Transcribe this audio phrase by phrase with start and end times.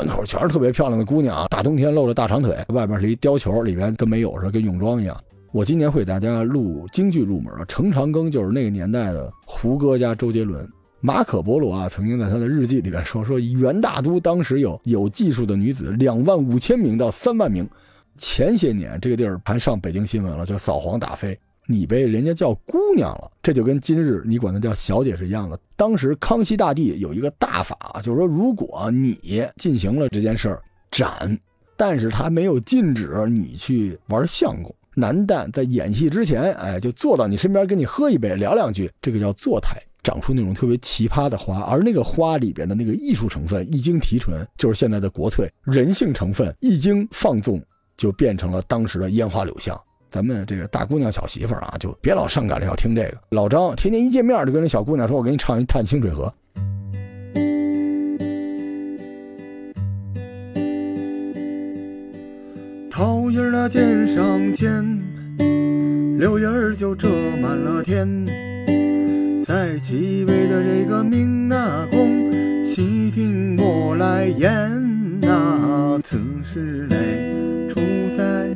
[0.00, 5.14] 门口全是特别漂亮的姑娘，大冬天露着大长腿，外边是一貂裘，里边跟没有似的，跟泳装一样。
[5.52, 10.66] 我今年会给大家录京剧入门，程长庚就是那个年代的胡歌加周杰伦。
[11.02, 17.68] 马可波罗啊，曾经在他的日记里边说说，元大都当时有有技术的女子两万五千名到三万名。
[18.16, 21.38] 前些年这个地儿还上北京新闻了，叫扫黄打非，
[21.70, 25.56] 你被人家叫姑娘了，这就跟今日你管她叫小姐是一样的。
[25.76, 31.38] 当时康熙大帝有一个大法，就是说如果你进行了这件事儿斩，
[31.76, 34.74] 但是他没有禁止你去玩相公。
[34.96, 39.80] 男旦在演戏之前，哎，就坐到你身边跟你喝一杯聊两句，这个叫坐台。
[40.02, 47.62] 长出那种特别奇葩的花，而那个花里边的那个艺术成分一经提纯，就是现在的国粹；人性成分一经放纵，
[47.98, 49.78] 就变成了当时的烟花柳巷。
[50.10, 53.18] 咱们这个大姑娘小媳妇儿啊，就别老上赶着要听这个。
[53.30, 56.24] 老张天天一见面就跟那小姑娘说：“我给你唱一《探清水河》。”
[62.90, 64.84] 桃叶儿那肩上尖，
[66.18, 67.08] 柳叶儿就遮
[67.40, 68.26] 满了天。
[69.46, 72.30] 在七位的这个明纳宫，
[72.64, 76.96] 细听我来言呐，此时嘞
[77.68, 77.80] 处
[78.16, 78.52] 在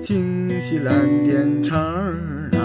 [0.00, 2.60] 京西蓝靛厂儿啊，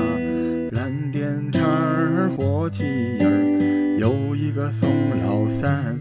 [0.72, 2.84] 蓝靛厂儿火器
[3.22, 4.90] 儿有一个宋
[5.22, 6.00] 老三，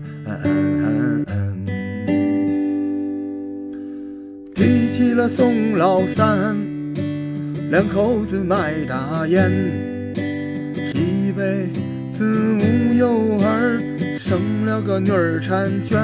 [4.54, 6.56] 提起了宋老三，
[7.70, 9.50] 两口子卖大烟。
[10.94, 11.68] 一辈
[12.12, 12.24] 子
[12.58, 13.80] 无有儿，
[14.18, 15.98] 生了个女儿婵娟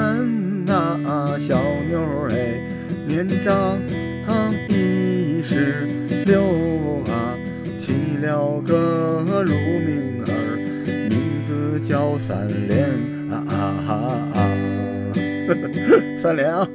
[0.65, 0.99] 呐，
[1.39, 2.59] 小妞儿哎，
[3.07, 3.77] 年长
[5.59, 7.35] 一十六啊，
[7.79, 10.29] 起了个乳名儿，
[11.09, 12.87] 名字叫三连
[13.29, 13.91] 啊啊
[14.33, 14.37] 啊，
[16.23, 16.65] 三连啊。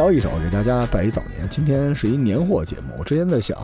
[0.00, 1.46] 聊一首，给大家拜一早年。
[1.50, 3.54] 今天是一年货节目，我之前在想，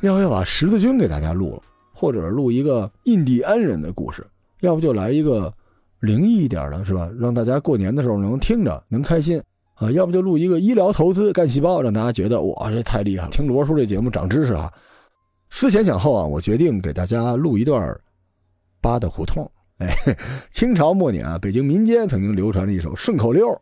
[0.00, 1.62] 要不要把十字军给大家录了，
[1.94, 4.26] 或者录一个印第安人的故事，
[4.62, 5.54] 要不就来一个
[6.00, 7.08] 灵异一点的，是吧？
[7.20, 9.40] 让大家过年的时候能听着能开心
[9.74, 9.88] 啊。
[9.92, 13.30] 要不就录一个医疗投资干细胞，让大家觉得哇，这太厉害了。
[13.30, 14.68] 听罗叔这节目长知识啊。
[15.50, 17.96] 思前想后啊，我决定给大家录一段
[18.80, 19.48] 八大胡同。
[19.78, 19.96] 哎，
[20.50, 23.56] 清朝末年啊，北京民间曾经流传了一首顺口溜。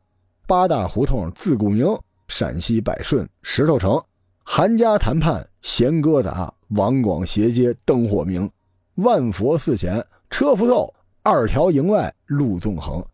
[0.46, 1.86] 八大胡同自古名，
[2.28, 4.02] 陕西百顺石头城，
[4.44, 8.50] 韩家谈判弦歌杂，王广斜街灯火明，
[8.96, 10.92] 万佛寺前车夫凑，
[11.22, 13.04] 二条营外路纵横，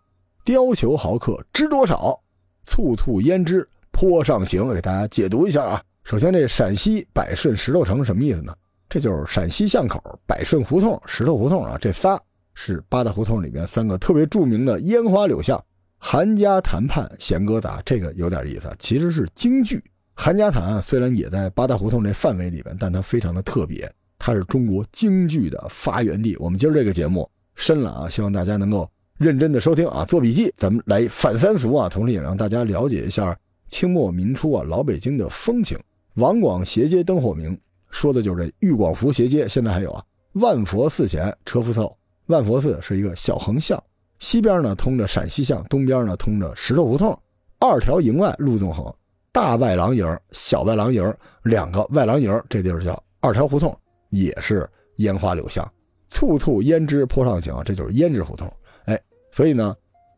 [0.45, 2.21] 貂裘豪客知多少？
[2.65, 4.73] 簇簇胭脂坡上行。
[4.73, 5.83] 给大家解读一下啊。
[6.05, 8.55] 首先，这陕西百顺石头城什么意思呢？
[8.89, 12.21] 这就是陕西巷口百顺胡同、石头胡同啊，这仨
[12.55, 15.63] 是八大胡同里面三个特别著名的烟花柳巷。
[16.03, 19.81] 韩家谈判弦歌杂，这个有点意思，其实是京剧。
[20.15, 23.89] 韩家谈虽然也在八大胡同这范围里边，但它非常的特别，
[24.19, 26.35] 它是中国京剧的发源地。
[26.39, 30.53] 我们今儿这个节目深了啊，希望大家能够认真的收听啊，做笔记。
[30.57, 35.79] 咱们来反三俗啊，同时也让大家了解一下清末民初啊老北京的风情。
[36.15, 37.57] 王广斜街灯火明，
[37.91, 40.03] 说的就是这玉广福斜街，现在还有啊。
[40.33, 41.95] 万佛寺前车夫凑，
[42.27, 43.83] 万佛寺是一个小横巷。
[44.21, 47.19] 西边呢通着陕西巷，东边呢通着石头胡同，
[47.59, 48.95] 二条营外路纵横，
[49.33, 53.77] 大外廊营、小外廊营两个外廊营，这地儿叫二条胡同，
[54.11, 55.67] 也是烟花柳巷，
[56.11, 58.47] 簇簇胭脂坡上行，这就是胭脂胡同。
[58.85, 59.01] 哎，
[59.31, 59.75] 所以呢，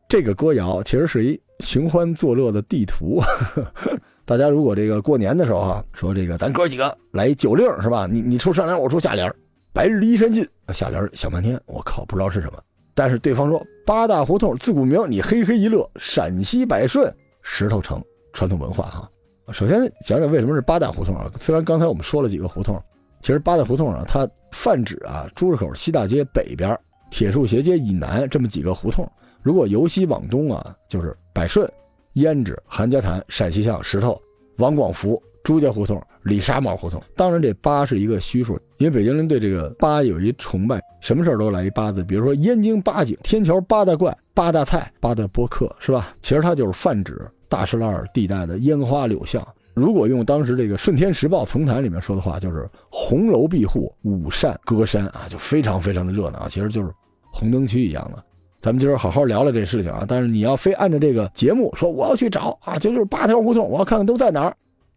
[0.08, 3.22] 这个歌谣其实是一寻欢作乐的地图。
[4.26, 8.08] 大家如果这个过年的时候啊，说这个咱哥几个来一酒令是吧？
[8.10, 9.32] 你你出上联，我出下联，
[9.72, 10.44] 白日依山尽，
[10.74, 12.60] 下联想半天，我靠，不知道是什么。
[12.94, 17.12] 但是对方说八大胡同自古名，你嘿嘿一乐，陕西百顺
[17.42, 18.02] 石头城
[18.32, 19.10] 传统文化哈。
[19.52, 21.30] 首先讲讲为什么是八大胡同啊？
[21.40, 22.80] 虽然刚才我们说了几个胡同，
[23.20, 26.78] 其实八大胡同啊，它泛指啊朱市口西大街北边、
[27.10, 29.10] 铁树斜街以南这么几个胡同。
[29.42, 31.70] 如果由西往东啊，就是百顺、
[32.14, 34.20] 胭脂、韩家潭、陕西巷、石头、
[34.58, 35.20] 王广福。
[35.44, 46.14] 朱家胡同、李沙帽胡同，当然这八是一个虚数，因为北京人对这个八有一崇拜，什么事儿都来一八字，比如说燕京八景、天桥八大怪、八大菜、八大播客，是吧？
[46.20, 49.46] 其实它就是泛指大石栏地带的烟花柳巷。
[49.74, 56.92] 如果用当时这个《顺天时报》丛谈里面说的话，就是红楼闭户，五扇歌山啊，就非常非常的热闹，其实就是
[57.32, 58.22] 红灯区一样的。
[58.60, 64.54] 咱们今儿好好聊聊这事情啊，但是你要非按照这个节目说，我要去找啊，就就是八条胡同，我要看看都在哪儿，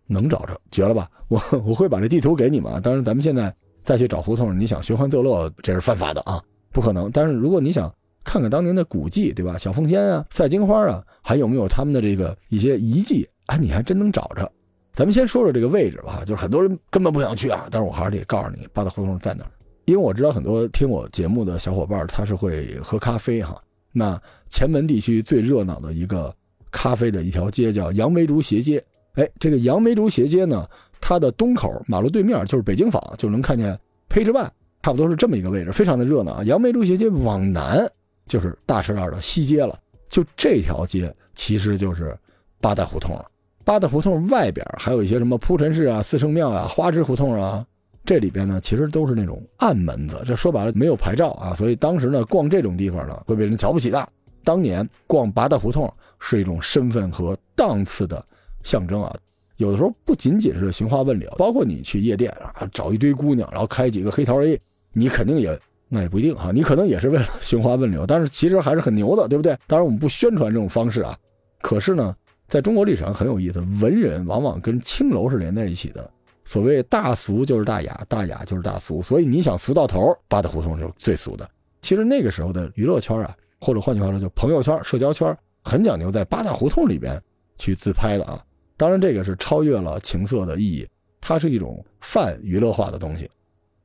[0.08, 1.10] 能找着，绝了吧？
[1.28, 2.80] 我 我会把这地图给你们啊。
[2.80, 3.54] 当然，咱们现在
[3.84, 6.42] 再去找胡同，你想寻欢作乐，这是犯法的啊，
[6.72, 7.10] 不可能。
[7.12, 7.94] 但是如果你想
[8.24, 9.58] 看看当年的古迹，对吧？
[9.58, 13.56] 小凤仙啊，赛金花啊，还有没有他们的这个一些遗迹啊？
[13.58, 14.52] 你还真能找着。
[14.94, 19.52] 咱们先说说这个位置吧，就是很多人根本不想去啊，但是我还是得告诉你，八大胡同在哪儿，
[19.86, 23.62] 因为我知道很多听我节目的小伙伴他是会喝咖啡哈。
[23.92, 24.20] 那
[24.50, 26.34] 前门地区最热闹的一个
[26.72, 28.84] 咖啡的一条街叫杨梅竹斜街，
[29.16, 30.68] 哎，这个杨梅竹斜街呢，
[31.02, 33.78] 它的东口马路对面就是北京坊，就能看见
[34.08, 34.52] 配置办，
[34.84, 36.44] 差不多是这么一个位置，非常的热闹。
[36.44, 37.90] 杨梅竹斜街往南
[38.26, 39.78] 就是大石栏的西街了，
[40.10, 42.18] 就这条街其实就是
[42.60, 43.26] 八大胡同了。
[43.64, 47.66] 八大胡同外边还有一些什么铺陈市啊、四圣庙啊、花枝胡同啊，
[48.06, 54.08] 这里边呢其实都是那种暗门子，这说白了没有牌照啊，所以当时呢逛这种地方呢会被人瞧不起的。
[54.44, 58.24] 当年逛八大胡同是一种身份和档次的
[58.66, 59.16] 象征啊，
[59.56, 64.60] 有的时候不仅仅是寻花问柳，包括你去夜店啊找一堆姑娘，然后开几个黑桃 A，
[64.92, 65.58] 你肯定也
[65.88, 69.58] 那也不一定哈，你可能也是为了寻花问柳，但是其实还是很牛的，对不对？
[69.68, 71.18] 当然我们不宣传这种方式啊，
[71.62, 72.14] 可是呢。
[72.48, 76.08] 在中国历史上很有意思，文人往往跟青楼是连在一起的。
[76.44, 79.02] 所谓大俗就是大雅，大雅就是大俗。
[79.02, 81.50] 所以你想俗到头，八大胡同就是最俗的。
[81.82, 87.20] 其实那个时候的娱乐圈啊，或者换句话说，就朋友圈、社交圈，很讲究在八大胡同里边
[87.58, 88.40] 去自拍的啊。
[88.78, 90.88] 当然，这个是超越了情色的意义，
[91.22, 93.30] 它是一种泛娱乐化的东西。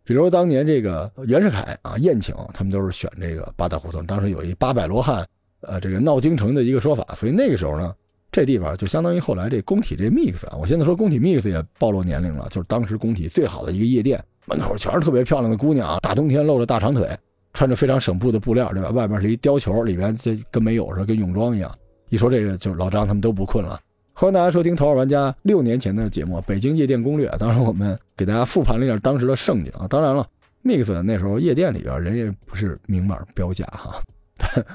[0.05, 4.05] 比如当年这个袁世凯啊宴请，他们都是选这个八大胡同。
[4.07, 5.27] 当时有一八百罗汉，
[5.61, 7.15] 呃，这个闹京城的一个说法。
[7.15, 7.95] 所以那个时候呢。
[8.33, 17.09] 这地方就相当于后来这工体这 mix 啊，我现在说工体 mix 也暴露年龄了，就是当时工体最好的一个夜店，门口全是特别漂亮的姑娘，大冬天露着大长腿，
[17.55, 18.91] 穿着非常省布的布料，对吧？
[18.91, 21.77] 外边是一貂裘，里边这跟没有似的，跟泳装一样。
[22.09, 23.81] 一说这个，就老张他们都不困了。
[24.13, 29.87] 欢迎大家收听《头号玩家》六年前的节目《北京夜店攻略》，当然我们给大家复盘了一下当时的盛景啊。
[29.89, 30.27] 当然了
[30.63, 34.03] ，mix 那时候夜店里边人也不是明码标价哈，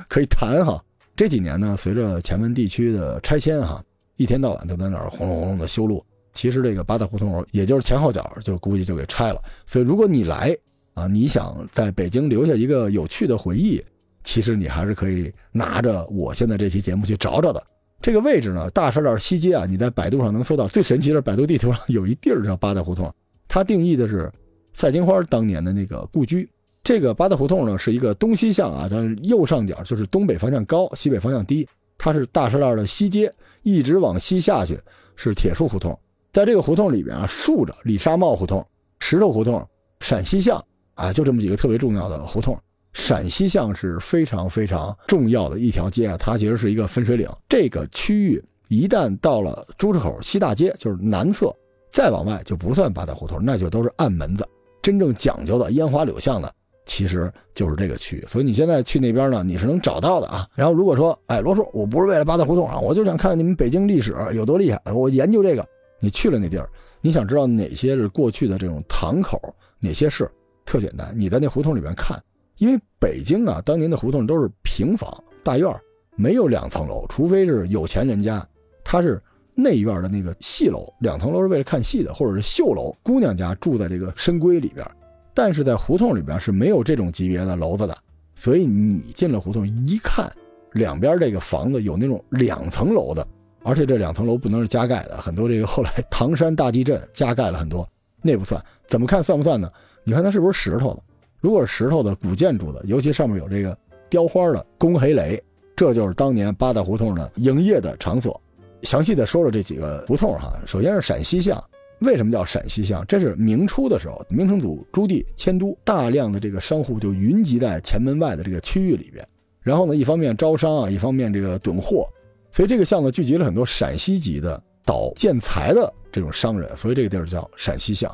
[0.09, 0.83] 可以谈哈。
[1.15, 3.83] 这几年呢，随着前门地区的拆迁，哈，
[4.15, 6.03] 一天到晚都在那儿轰隆轰隆的修路。
[6.33, 9.39] 其实这个八大胡同，也就是前后脚，就估计就给拆了。
[9.67, 10.57] 所以如果你来
[10.95, 13.83] 啊，你想在北京留下一个有趣的回忆，
[14.23, 17.63] 其实你还是可以拿着我现在这期节目去找找的。
[18.05, 20.67] 这个位置呢，大石栏西街啊，你在百度上能搜到。
[20.67, 23.11] 最神奇的是，百度地图上有一地儿叫八大胡同，
[23.47, 24.31] 它定义的是
[24.73, 26.47] 赛金花当年的那个故居。
[26.83, 31.67] 这个八大胡同呢，是一个东西向啊，是右上角就是东北方向高，西北方向低。
[31.97, 34.79] 它是大石栏的西街，一直往西下去
[35.15, 35.99] 是铁树胡同。
[36.31, 38.63] 在这个胡同里边啊，竖着李沙帽胡同、
[38.99, 39.67] 石头胡同、
[40.01, 40.63] 陕西巷
[40.93, 42.55] 啊，就这么几个特别重要的胡同。
[42.95, 47.27] 陕西巷是非常非常重要的一条街啊，它其实是一个分水岭。
[47.49, 51.53] 这个区域一旦到了朱市口西大街，就是南侧，
[51.91, 54.47] 再往外就不算八大胡同，那就都是暗门子，
[54.81, 56.49] 真正讲究的烟花柳巷呢。
[56.85, 60.47] 其实就是这个区域，所以你现在去那边呢，你是能找到的啊。
[60.55, 65.67] 然后如果说，哎，罗叔，我不是为了 八大胡同啊，我就想看看你们北京历史有多厉害，我研究这个。
[65.99, 66.69] 你去了那地儿，
[67.01, 69.41] 你想知道哪些是过去的这种堂口，
[69.79, 70.29] 哪些是
[70.63, 72.21] 特简单，你在那胡同里面看，
[72.57, 75.11] 因为北京啊，当年的胡同都是平房
[75.43, 75.73] 大院
[76.15, 78.45] 没有两层楼，除非是有钱人家，
[78.83, 79.21] 他是
[79.53, 84.85] 内院的那个戏楼，两层楼是为了看戏的，或者是绣楼，姑娘家住在这个深闺里边。
[85.33, 87.97] 但是在胡同里边是没有这种级别的楼子的，
[88.35, 90.31] 所以你进了胡同一看，
[90.71, 93.27] 两边这个房子有那种两层楼的，
[93.61, 97.85] 而且这两层楼不能是加盖的，很多这个后来唐山大地震加盖了很多，
[98.21, 99.69] 那不算，怎么看算不算呢？
[100.05, 101.03] 你看它是不是石头的？
[101.45, 103.77] 如果是石头的古建筑的，尤其上面有这个
[104.09, 105.39] 雕花的宫黑垒，
[105.75, 108.41] 这就是当年八大胡同的营业的场所。
[108.81, 111.63] 详细的说说这几个胡同哈，首先是陕西巷。
[111.99, 113.05] 为什么叫陕西巷？
[113.07, 119.23] 这是明初的时候，明成祖朱棣迁都，大量的这个商户就云集在前门外的这个区域里边。
[119.61, 122.09] 然后呢，一方面招商啊，一方面这个囤货，
[122.51, 128.11] 所以这个巷子聚集了很多陕西籍的倒建材的这种商人，所以这个地儿叫陕西巷。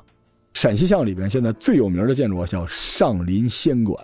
[0.54, 3.98] 陕西巷里边现在最有名的建筑叫上林仙馆，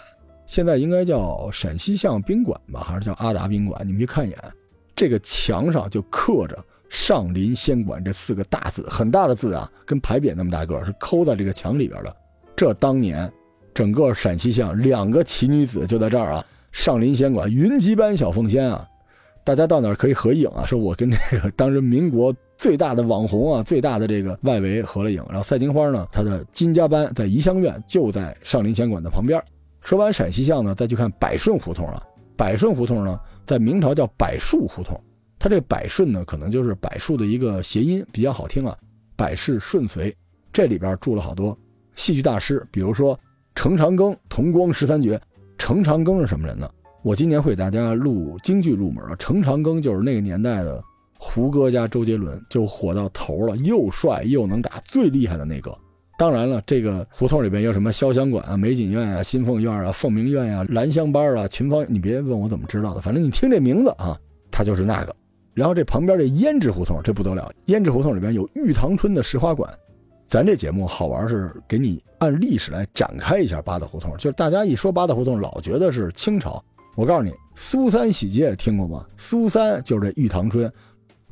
[0.46, 3.86] 现在应该叫陕西巷宾馆吧，还是叫阿达宾馆？
[3.86, 4.38] 你们去看一眼，
[4.96, 6.58] 这个墙上就刻着。
[6.90, 12.16] 上林仙馆这四个大字，很大的字啊，跟牌匾那么大个，是抠在这个墙里边的。
[12.56, 13.30] 这当年，
[13.74, 16.46] 整个陕西巷两个奇女子就在这儿啊。
[16.72, 18.88] 上林仙馆，云集般小凤仙啊，
[19.44, 20.66] 大家到哪儿可以合影啊？
[20.66, 25.24] 说我跟这个当时民国最大的网红啊，最大的这个外围合了影。
[25.30, 29.42] 然后赛金花呢，她的金家班在怡香院，就在上林仙馆的旁边。
[29.82, 32.02] 说完陕西巷呢，再去看百顺胡同啊。
[32.36, 35.00] 百顺胡同呢，在明朝叫百树胡同，
[35.40, 38.78] 它这百顺呢，可能就是柏树的一个谐音，比较好听啊。
[39.16, 40.16] 百事顺遂，
[40.52, 41.58] 这里边住了好多
[41.96, 43.20] 戏剧大师，比如说
[43.56, 45.20] 程长庚、同光十三绝。
[45.58, 46.70] 程长庚是什么人呢？
[47.02, 49.16] 我今年会给大家录京剧入门啊。
[49.18, 50.84] 程长庚就是那个年代的
[51.20, 55.76] 胡歌加周杰伦，就火到头了，又帅又能打，最厉害的那个。
[56.18, 64.18] 当然了，这个胡同里边有什么潇湘馆啊、美锦苑啊、新凤院啊、凤鸣院呀、兰香班啊、群芳，你别问我怎么知道的，反正你听这名字啊，
[64.50, 65.16] 它就是那个。
[65.54, 69.72] 然后这旁边这胭脂胡同，这不得了，胭脂胡同里边有玉堂春的石花馆。
[70.28, 76.64] 咱这节目好玩是给你按历史来展开一下八大胡同，就是大家一说八大胡同，老觉得是清朝。
[76.96, 79.06] 我告诉你，苏三喜街听过吗？
[79.18, 80.72] 苏三就是这玉堂春，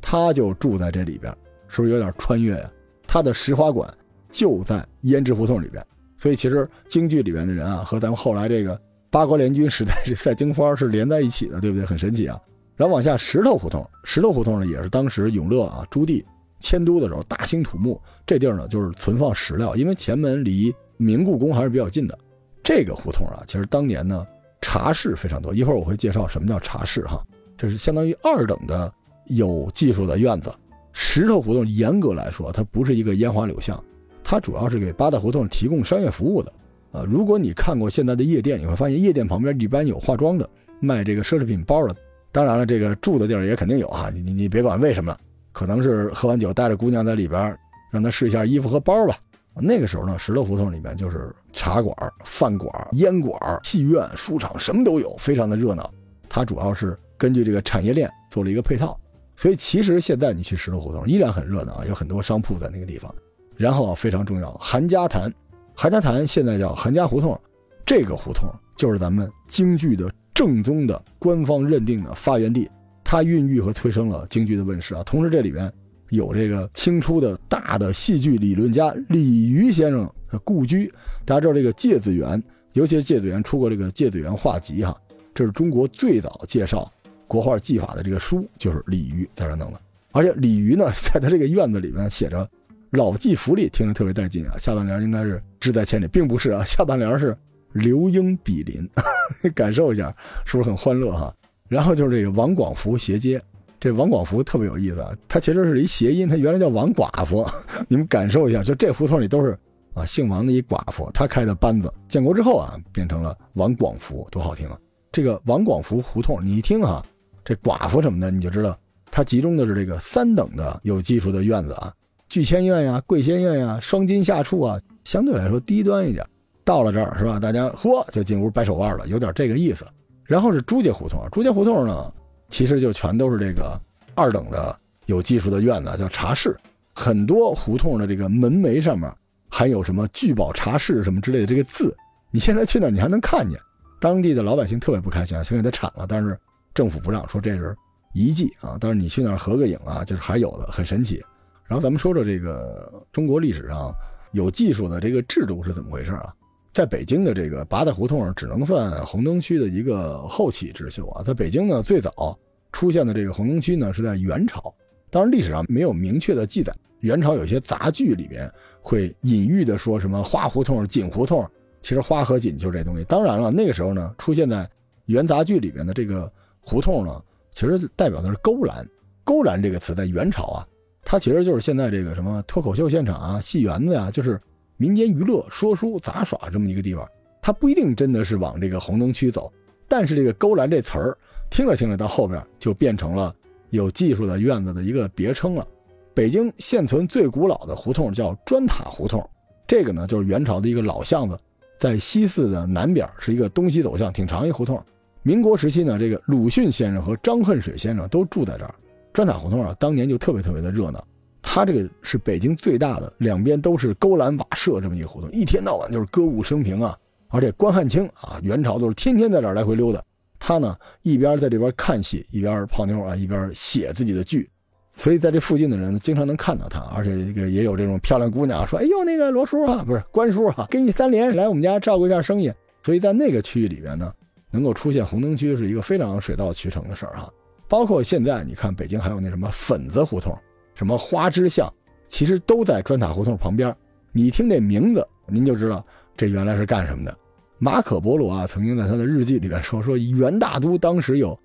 [0.00, 1.32] 他就住在这里边，
[1.68, 2.70] 是不是有点穿越呀？
[3.06, 3.92] 他的石花馆。
[4.28, 5.82] 就在胭脂胡同里边，
[6.18, 11.86] 所以其实京剧里边的人啊，和咱们后来这个八国联军时代这赛金花是连在一起的，对不对？
[11.86, 12.38] 很神奇啊。
[12.74, 16.22] 然后往下石头胡同，石头胡同呢也是当时永乐啊朱棣
[16.60, 22.18] 迁都的时候大兴土木，这地儿呢就是存放石料，因为前门离明故宫还是比较近的。
[22.62, 24.26] 这个胡同啊，其实当年呢
[24.60, 27.22] 茶室非常多，一会儿我会介绍什么叫茶室哈，
[27.56, 28.92] 这是相当于二等的
[29.26, 30.52] 有技术的院子。
[30.92, 33.82] 石头胡同严格来说，它不是一个烟花柳巷。
[34.24, 36.52] 它主要是给八大胡同提供商业服务的，
[36.90, 40.48] 啊，如果你看过现在的夜店，你会发现夜店旁边一般有化妆的，
[40.80, 41.94] 卖这个奢侈品包的。
[42.32, 45.18] 当然了，这个住的地儿也肯定有啊，你你你别管为什么了，
[45.52, 47.56] 可能是喝完酒带着姑娘在里边，
[47.90, 49.16] 让她试一下衣服和包吧。
[49.54, 55.90] 那个时候呢，石头胡同里面就是茶馆、饭馆、烟馆、戏院、书场，什么都有，非常的热闹。
[56.28, 58.98] 它主要是根据这个产业链做了一个配套，
[59.36, 63.14] 所以其实现在你去石头胡同依然很热闹啊，有很多商铺在那个地方。
[63.56, 65.32] 然后啊，非常重要，韩家潭，
[65.74, 67.38] 韩家潭现在叫韩家胡同，
[67.84, 72.68] 这个胡同就是咱们京剧的正宗的官方认定的发源地，
[73.02, 75.02] 它孕育和催生了京剧的问世啊。
[75.04, 75.72] 同时这里边
[76.10, 80.92] 有这个清初的大的戏剧理论家李渔先生的故居，
[81.24, 84.94] 大家知道这个芥子园，尤其是芥子园出过这个《芥子园画集》哈，
[85.34, 86.92] 这是中国最早介绍
[87.26, 89.80] 国画技法的这个书，就是李渔在这弄的。
[90.12, 92.48] 而且李渔呢， 在他这个院子里面写着。
[92.90, 94.56] 老骥伏枥，听着特别带劲啊！
[94.58, 97.36] 下半联应该是志在千里，并不是啊，下半联是
[97.72, 98.88] 流莺比邻，
[99.54, 100.14] 感受一下
[100.46, 101.34] 是不是很欢乐哈？
[101.68, 103.42] 然后就是这个王广福斜街，
[103.80, 107.44] 这王广福特别有意思啊，他其实是一谐音，他原来叫王寡妇，
[107.88, 109.58] 你们感受一下，就这胡同里都是
[109.92, 114.78] 啊姓王的一寡妇，她开的班子，建国之后啊变成了王广福，多好听啊！
[115.10, 117.04] 这个王广福胡同，你一听哈，
[117.46, 118.76] 这寡妇什么的，你就知道
[119.08, 121.92] 它集中的是这个三等的有技术的院子啊。
[122.28, 126.26] 聚仙院呀，贵仙院呀，双金下处啊，相对来说低端一点。
[126.64, 127.38] 到了这儿是吧？
[127.38, 129.86] 大家嚯就进屋掰手腕了，有点这个意思。
[130.24, 132.12] 然后是朱家胡同，朱家胡同呢，
[132.48, 133.80] 其实就全都是这个
[134.16, 136.56] 二等的有技术的院子，叫茶室。
[136.92, 139.08] 很多胡同的这个门楣上面
[139.48, 141.96] 还有什么“聚宝茶室”什么之类的这个字。
[142.32, 143.56] 你现在去那儿，你还能看见。
[144.00, 146.36] 当地的老百姓特别不开心，想给它铲了，但是
[146.76, 147.74] 政府不让，说这是
[148.12, 148.76] 遗迹啊。
[148.78, 151.20] 但是你去那儿合个影啊，就是还有的，很神奇。
[151.66, 153.92] 然后咱们说说这个中国历史上
[154.32, 156.32] 有技术的这个制度是怎么回事啊？
[156.72, 161.22] 在北京的这个八大胡同只能算红灯区的一个后起之秀啊。
[161.24, 162.38] 在北京呢，最早
[162.70, 164.72] 出现的这个红灯区呢是在元朝，
[165.10, 166.70] 当然历史上没有明确的记载。
[167.00, 171.48] 元朝有些杂剧里面会隐喻的说什么花胡同、锦胡同，
[171.80, 173.04] 其实花和锦就是这东西。
[173.04, 174.68] 当然了，那个时候呢，出现在
[175.06, 176.30] 元杂剧里边的这个
[176.66, 178.84] 胡同呢，其实代表的是勾栏。
[179.22, 180.66] 勾栏这个词在元朝啊。
[181.04, 184.40] 它其实就是现在这个什么脱口秀现场啊、戏园子呀，就是
[184.76, 187.08] 民间娱乐、说书、杂耍这么一个地方。
[187.40, 189.52] 它不一定真的是往这个红灯区走，
[189.86, 191.16] 但是这个“勾栏”这词儿，
[191.48, 193.32] 听着听着到后边就变成了
[193.70, 195.64] 有技术的院子的一个别称了。
[196.12, 199.24] 北京现存最古老的胡同叫砖塔胡同，
[199.64, 201.38] 这个呢就是元朝的一个老巷子，
[201.78, 204.82] 在西四的南边是一个东西走向，挺长一胡同。
[205.26, 208.72] 民国时期呢，这个鲁迅先生和张恨水先生都住在这儿。
[209.12, 211.04] 砖塔胡同啊，当年就特别特别的热闹。
[211.42, 216.96] 它这个是北京最大的，两边都是勾栏瓦舍这么一个胡同，一天到晚就是歌舞升平啊。
[217.26, 220.00] 而且关汉卿啊，元朝都是天天在这儿来回溜达。
[220.38, 224.48] 他呢，一边在这边看戏，一边泡妞啊，一边写自己的剧。
[224.92, 232.52] 所以在这附近的人经常能看到他，而且这个也有这种漂亮姑娘说：“哎呦，那个罗叔啊，不是关叔啊，给你三连，来我们家照顾一下生意。”
[232.84, 234.14] 所以在那个区域里边呢，
[234.56, 237.30] 能够出现红灯区是一个非常水到渠成的事儿哈。
[237.68, 240.34] 包括现在，你看北京还有那什么粉子胡同，
[240.74, 241.70] 什么花之巷，
[242.08, 243.76] 其实都在砖塔胡同旁边。
[244.12, 245.84] 你听这名字，您就知道
[246.16, 247.14] 这原来是干什么的。
[247.58, 251.38] 马可波罗啊，曾经在他的日记里边说，说元大都当时有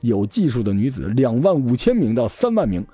[0.00, 2.84] 有技术的女子两万五千名到三万名。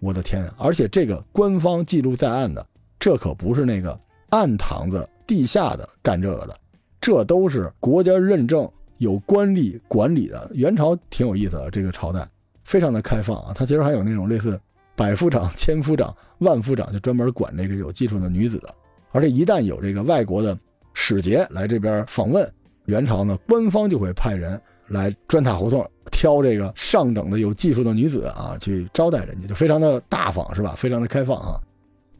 [0.00, 0.50] 我的天！
[0.58, 2.66] 而且这个官方记录在案的，
[2.98, 3.96] 这可不是那个
[4.30, 6.58] 暗堂子、地下的干这个的，
[7.00, 8.68] 这都是国家认证、
[9.02, 10.48] 有官吏管理的。
[10.54, 12.26] 元朝挺有意思的，这个朝代
[12.62, 13.52] 非常的开放啊。
[13.54, 14.58] 它其实还有那种类似
[14.94, 18.72] 百夫长、 千夫长、万夫长，就专门管这个有技术的女子的。
[19.10, 20.56] 而且一旦有这个外国的
[20.94, 22.50] 使节来这边访问，
[22.86, 24.60] 元朝呢，官方就会派人。
[24.88, 30.74] 来砖塔胡同挑这个上等的有技术的女子啊，去招待人家，就非常的大方，是吧？
[30.76, 31.58] 非常的开放啊。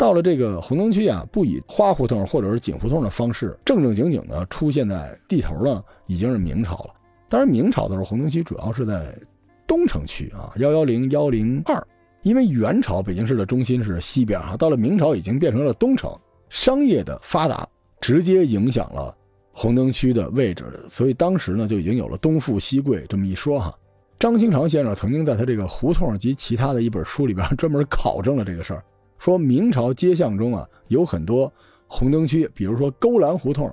[0.02, 6.90] 到了这个红灯区啊，不以花胡同或者是井胡同的方式正正经经的出现在地头呢，已经是明朝了。
[7.28, 9.16] 当然，明朝的时候，红灯区主要是在
[9.64, 11.80] 东城区啊，幺幺零幺零二。
[12.22, 16.12] 因为元朝北京市的中心是西边啊，到了明朝已经变成了东城，
[16.48, 17.64] 商业的发达
[18.00, 19.16] 直接影响了。
[19.52, 23.72] 红灯区的位置，所以当时呢就已经有了东富西贵这么一说哈。
[24.18, 28.82] 张清长先生曾经在他这个胡同及其他的一本书里边专门考证了这个事儿，
[29.22, 31.50] 说明朝街巷中啊有很多
[31.86, 33.72] 红灯区，比如说勾栏胡同、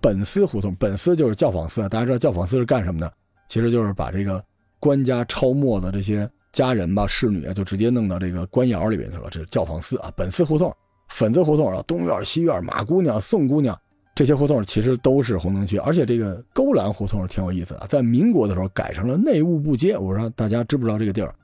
[0.00, 3.12] 本司胡同，本司就是教坊司，大家知道教坊司是干什么的？
[3.46, 4.42] 其实就是把这个
[4.80, 10.10] 官家抄没的这些家人吧、侍女啊，就直接弄到这个官窑里边去了，这是教坊司啊。
[10.16, 10.74] 本司胡同、
[11.10, 13.78] 粉子胡同啊，东院、西院、马姑娘、宋姑娘。
[14.14, 19.94] 这些胡同其实都是红灯区，而且这个勾栏胡同挺有意思啊，在民国的时候改成了内务部街。
[19.94, 21.34] 我说大家知不知道这个地儿？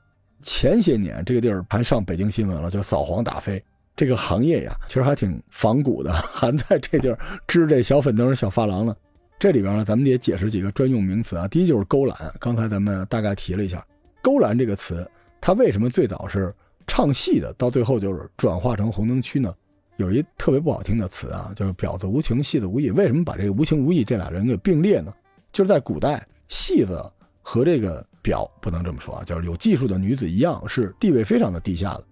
[0.43, 3.63] 前些年这个地儿还上北京新闻了，就扫黄打非。
[3.95, 8.95] 这个行业呀，其实还挺仿古的，还在这地儿支这小粉灯、小发廊呢。
[9.39, 11.47] 这里边呢，咱们得解释几个专用名词啊。
[11.47, 13.85] 第一就是勾栏，刚才咱们大概提了一下，
[14.21, 15.09] 勾栏这个词，
[15.41, 16.53] 它为什么最早是
[16.87, 19.53] 唱戏的，到最后就是转化成红灯区呢？
[19.97, 22.89] 有一特别不好听的词啊，就是婊子无情，戏子无义。
[22.89, 25.13] 为什么把这个无情无义这俩人给并列呢？
[25.51, 26.99] 就是在古代，戏子
[27.43, 32.03] 和这个表不能这么说啊，就是有技术的女子一样，是地位非常的低下的。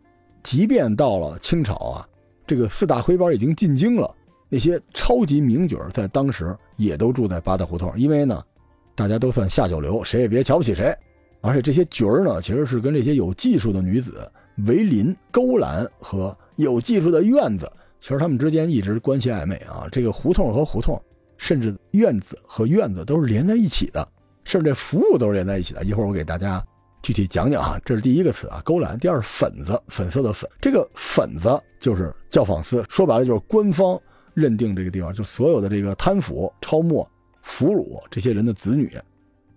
[0.43, 2.07] 即便到了清朝啊，
[2.45, 4.13] 这个四大徽班已经进京了，
[4.49, 8.43] 那些超级名角在当时也都住在八大胡同，因为呢，
[8.93, 10.95] 大家都算下九流，谁也别瞧不起谁。
[11.41, 14.31] 而且这些角儿呢，其实是跟这些有技术的女子
[14.67, 16.37] 为邻、勾栏和。
[16.57, 19.87] 有技术的院子，其实他们之间一直关系暧昧啊。
[19.91, 21.01] 这个胡同和胡同，
[21.37, 24.07] 甚至院子和院子都是连在一起的，
[24.51, 25.81] 甚至这服务都是连在一起的。
[25.85, 26.61] 一会儿我给大家
[27.01, 27.79] 具体讲讲啊。
[27.85, 28.99] 这是第一个词啊，勾栏。
[28.99, 30.49] 第二，粉子，粉色的粉。
[30.59, 33.97] 这个粉子就是教坊司，说白了就是官方
[34.33, 37.09] 认定这个地方，就所有的这个贪腐、抄没、
[37.41, 38.91] 俘虏这些人的子女，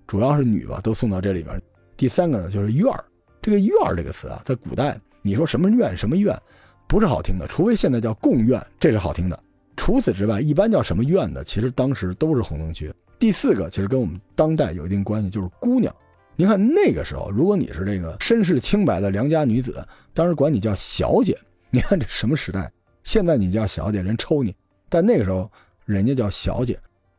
[0.07, 1.61] 主要是女吧，都送到这里边。
[1.97, 3.05] 第三个呢，就是院儿。
[3.43, 6.41] 这个院儿这个词啊，在古代你说什么院什么院。
[6.87, 9.37] 不是好听的，除非现在叫贡院，这是好听的。
[9.77, 12.95] 除此之外，一般叫什么院的，其实当时都是红灯区。
[13.19, 15.95] 第四个，其实跟我们当代有一定关系，就是姑娘。
[16.37, 21.39] 您看那个时候，如果你是这个身世清白的良家女子，当时管你叫小姐。
[21.71, 22.71] 你看这什么时代？
[23.03, 24.55] 现在你叫小姐，人抽你。
[24.89, 25.51] 但那个时候，
[25.85, 26.79] 人家叫小姐。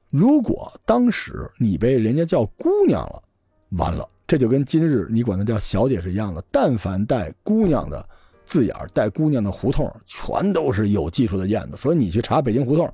[0.10, 3.24] 如果当时你被人家叫姑娘了，
[3.78, 6.44] 完了，这就跟今日你管她叫小姐是一样的。
[6.52, 8.08] 但凡带姑娘的。
[8.48, 11.76] 字眼带姑娘的胡同，全都是有技术的燕子。
[11.76, 12.88] 所以你去查北京胡同，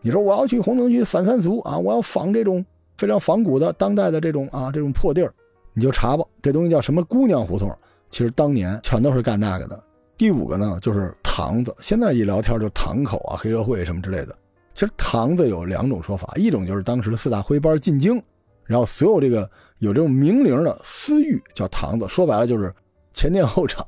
[0.00, 2.64] 你说我要去红灯区反三俗啊，我要仿这种
[2.96, 5.32] 非常仿古的当代的这种啊这种破地儿，
[5.74, 6.24] 你就查吧。
[6.42, 7.70] 这东西叫什么姑娘胡同？
[8.10, 9.82] 其实当年全都是干那个的。
[10.16, 11.74] 第五个呢，就是堂子。
[11.80, 14.36] 现在一聊天就堂口啊、黑社会什么之类的。
[14.74, 18.22] 其实堂子有两种说法，一种就是当时的四大徽班进京，
[18.64, 22.72] 然后所有这个有这种名伶的私域叫堂子，说白了就是。
[23.14, 23.84] 前店后厂，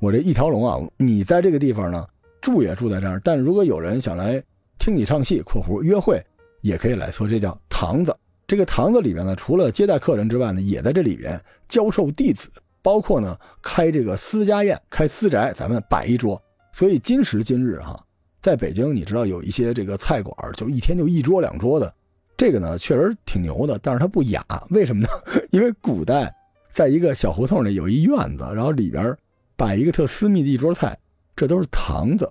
[0.00, 0.76] 我这一条龙啊！
[0.96, 2.04] 你在这个地方呢，
[2.40, 3.20] 住也住在这儿。
[3.22, 4.42] 但如果有人想来
[4.78, 6.22] 听你唱戏（括弧约会），
[6.62, 8.14] 也可以来说，这叫堂子。
[8.46, 12.50] 这个堂子里边呢，除了接待客人之外呢，也在这里边教授弟子，
[12.82, 16.40] 包括呢开这个私家宴、开私宅，咱们摆一桌。
[16.72, 17.98] 所以今时今日哈，
[18.40, 21.94] 在北京，你知道有一些这个菜馆，就一天就一桌两桌的，
[22.36, 24.44] 这个呢确实挺牛的，但是它不雅。
[24.70, 25.08] 为什么呢？
[25.50, 26.34] 因为古代。
[26.70, 29.16] 在一个小胡同里有一院子，然后里边
[29.54, 30.98] 摆一个特私密的一桌菜，
[31.36, 32.28] 这都是堂子，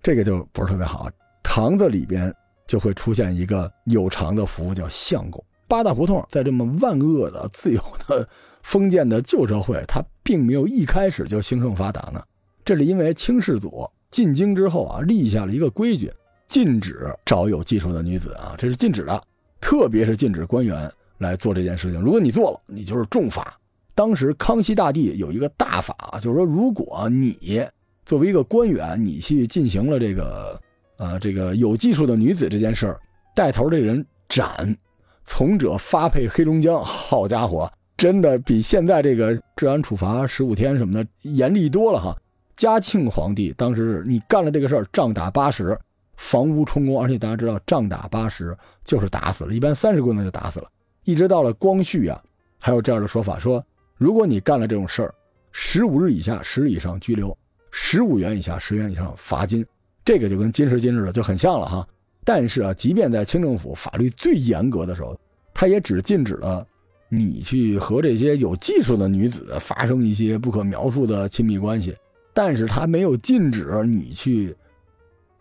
[0.00, 1.10] 这个就不是特别好。
[1.54, 2.34] 堂子里边
[2.66, 5.44] 就会出现一个有偿的服务，叫相公。
[5.68, 8.26] 八大胡同在这么万恶的、自由的、
[8.62, 12.22] 封建的旧社会，它并没有一开始就兴盛发达呢。
[12.64, 16.10] 这是因为清世祖进京之后啊，立下了一个规矩，
[16.48, 19.22] 禁止找有技术的女子啊，这是禁止的，
[19.60, 22.00] 特别是禁止官员来做这件事情。
[22.00, 23.54] 如果你做了，你就是重罚。
[23.94, 27.62] 当时康熙大帝有一个大法，就是说，如果你
[28.06, 30.58] 作为一个官员，你去进行了这个，
[30.98, 33.00] 呃，这个有技术的女子这件事儿，
[33.34, 34.76] 带头这人斩，
[35.24, 36.82] 从者发配黑龙江。
[36.84, 42.16] 好家伙，真的比现在这个治安处罚十五天什么的严厉多了哈。
[42.56, 45.76] 嘉庆皇帝当时是你干了这个事儿，杖打八十，
[46.16, 50.68] 房屋充公，而且大家知道，杖打八十就是打死了，一般三十棍子就打死了。
[51.04, 52.22] 一直到了光绪啊，
[52.58, 53.64] 还有这样的说法，说
[53.96, 55.14] 如果你干了这种事儿，
[55.50, 57.36] 十五日以下十日以上拘留。
[57.72, 59.66] 十五元以下，十元以上罚金，
[60.04, 61.86] 这个就跟今时今日的就很像了哈。
[62.24, 65.18] 但是啊，即便在清政府法律最严格的时候，
[65.52, 66.64] 他也只禁止了
[67.08, 71.94] 你去和这些有技术的女子发生一些不可描述的亲密关系，
[72.32, 74.54] 但是他没有禁止你去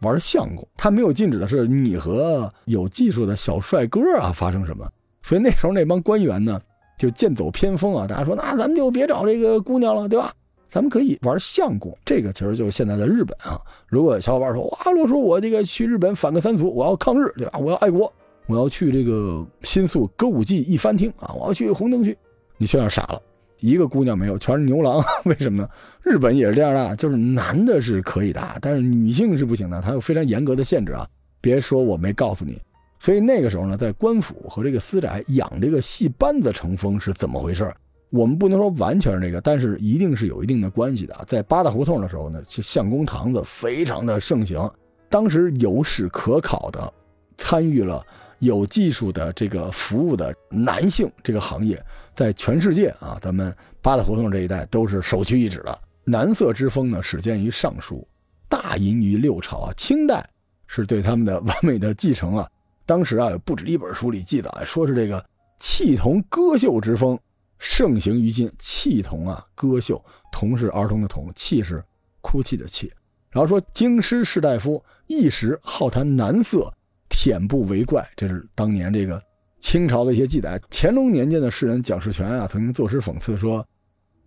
[0.02, 4.90] 玩相公，他没有禁止的是你和有技术的小帅哥啊发生什么。
[5.22, 6.60] 所以那时候那帮官员呢，
[6.98, 10.34] 就剑走偏锋啊，大家说那咱们就别找这个姑娘了，对吧？
[10.72, 13.60] 咱们可以玩相公，这个其实就是现在的日本啊。
[13.88, 17.60] 如果小伙伴说哇，罗叔，我这个去日本反个三俗，我要抗日，对吧？
[17.60, 18.12] 我要爱国，
[18.48, 22.18] 我要去这个新宿歌舞伎一番厅啊，我要去红灯区，
[22.58, 23.22] 你全要傻了，
[23.60, 25.04] 一个姑娘没有，全是牛郎。
[25.26, 25.70] 为什么呢？
[26.02, 31.06] 日本也是这样的，就是男的是可以的，但是女性是不行的，它有非常严格的限制啊。
[31.42, 32.58] 别说我没告诉你。
[32.98, 37.70] 所以那个时候呢，在官府和这个私宅养这个戏班子成风是怎么回事？
[38.12, 41.26] 我们不能说完全是这个，但是一定是有一定的关系的。
[41.28, 44.70] 在八大胡同的时候呢，相公堂子非常的盛行。
[45.10, 46.94] 当时有史可考的，
[47.38, 48.06] 参与了
[48.40, 51.82] 有技术的这个服务的男性这个行业，
[52.14, 55.80] 在全世界啊，咱们八大胡同这一带都是首屈一指的。
[56.04, 58.06] 男色之风呢，始见于尚书，
[58.50, 59.74] 大淫于六朝啊。
[59.78, 60.28] 清代
[60.68, 62.46] 是对他们的完美的继承啊。
[62.86, 65.24] 当时啊，不止一本书里记载，说是这个
[65.60, 67.18] 弃童歌秀之风。
[67.64, 71.82] 盛行于今，气童啊，歌秀，童是儿童的童，气是
[72.20, 72.92] 哭泣的泣。
[73.30, 76.74] 然后说京师士大夫一时好谈男色，
[77.08, 78.04] 舔不为怪。
[78.18, 79.22] 这是当年这个
[79.60, 80.60] 清朝的一些记载。
[80.72, 83.64] 乾隆年间的诗人蒋士权啊，曾经作诗讽刺说：“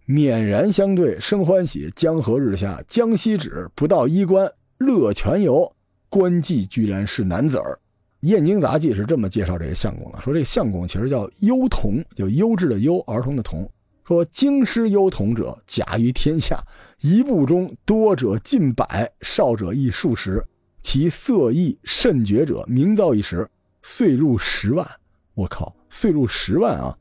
[0.06, 5.74] 勉然相对生欢喜，江河日下江西止，不到衣冠乐全游，
[6.08, 7.76] 官妓居然是男子儿。”
[8.24, 13.70] 《燕京杂记》是这么介绍这个相公的：说这个相公其实叫优童，就优质的优，儿童的童。
[14.06, 16.58] 说京师优童者，甲于天下，
[17.02, 20.42] 一部中多者近百，少者亦数十。
[20.80, 23.46] 其色艺甚绝者，名噪一时，
[23.82, 24.86] 岁入十万。
[25.34, 26.96] 我靠，岁入十万啊！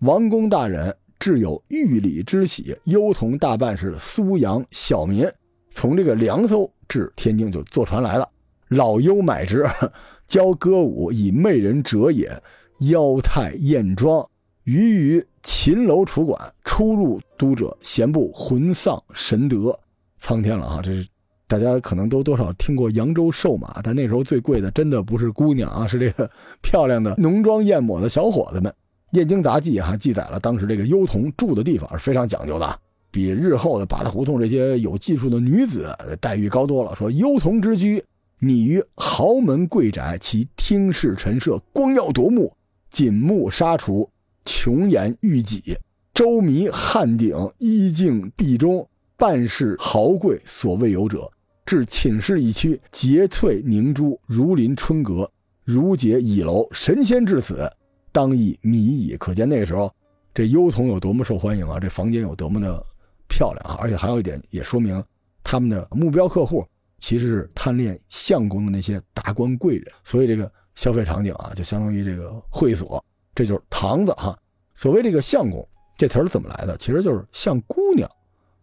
[0.00, 5.26] 王公大人至有御礼之喜，优童大半是苏阳小民，
[5.74, 8.26] 从这个凉州至天津就坐船来了。
[8.68, 9.66] 老优买之，
[10.32, 12.42] 教歌舞以媚人者也。
[12.90, 14.26] 妖态艳妆，
[14.64, 19.78] 于于秦楼楚馆，出入都者闲不魂丧神德。
[20.16, 20.80] 苍天了啊！
[20.82, 21.06] 这是
[21.46, 26.28] 大家可能都多少听过扬州瘦马，但那时候最贵的真的不是姑娘啊，是这个
[26.62, 28.72] 漂亮的浓妆艳抹的小伙子们。
[29.18, 36.96] 《燕京杂记》哈记载了当时这个幽童住的地方是非常讲究的，比日后的八大胡同这些有技术的女子待遇高多了。
[36.96, 38.02] 说幽童之居。
[38.44, 42.52] 拟于豪门贵宅，其厅室陈设光耀夺目，
[42.90, 44.08] 锦幕纱橱，
[44.44, 45.78] 琼筵玉几，
[46.12, 48.84] 周弥汉鼎，衣镜壁中，
[49.16, 51.30] 半是豪贵，所未有者。
[51.64, 55.30] 至寝室一区，洁翠凝珠，如临春阁，
[55.62, 56.66] 如解倚楼。
[56.72, 57.70] 神仙至此，
[58.10, 59.16] 当亦迷矣。
[59.16, 59.88] 可见那时候，
[60.34, 61.78] 这幽童有多么受欢迎啊！
[61.78, 62.84] 这房间有多么的
[63.28, 63.78] 漂亮啊！
[63.80, 65.00] 而且还有一点，也说明
[65.44, 66.66] 他们的目标客户。
[67.02, 74.38] 其实是贪恋相公的那些达官贵人，所以这个消费场景啊，就相当于这个会所，这就是堂子哈。
[74.72, 76.76] 所谓这个相公这词儿怎么来的？
[76.76, 78.08] 其实就是相姑娘，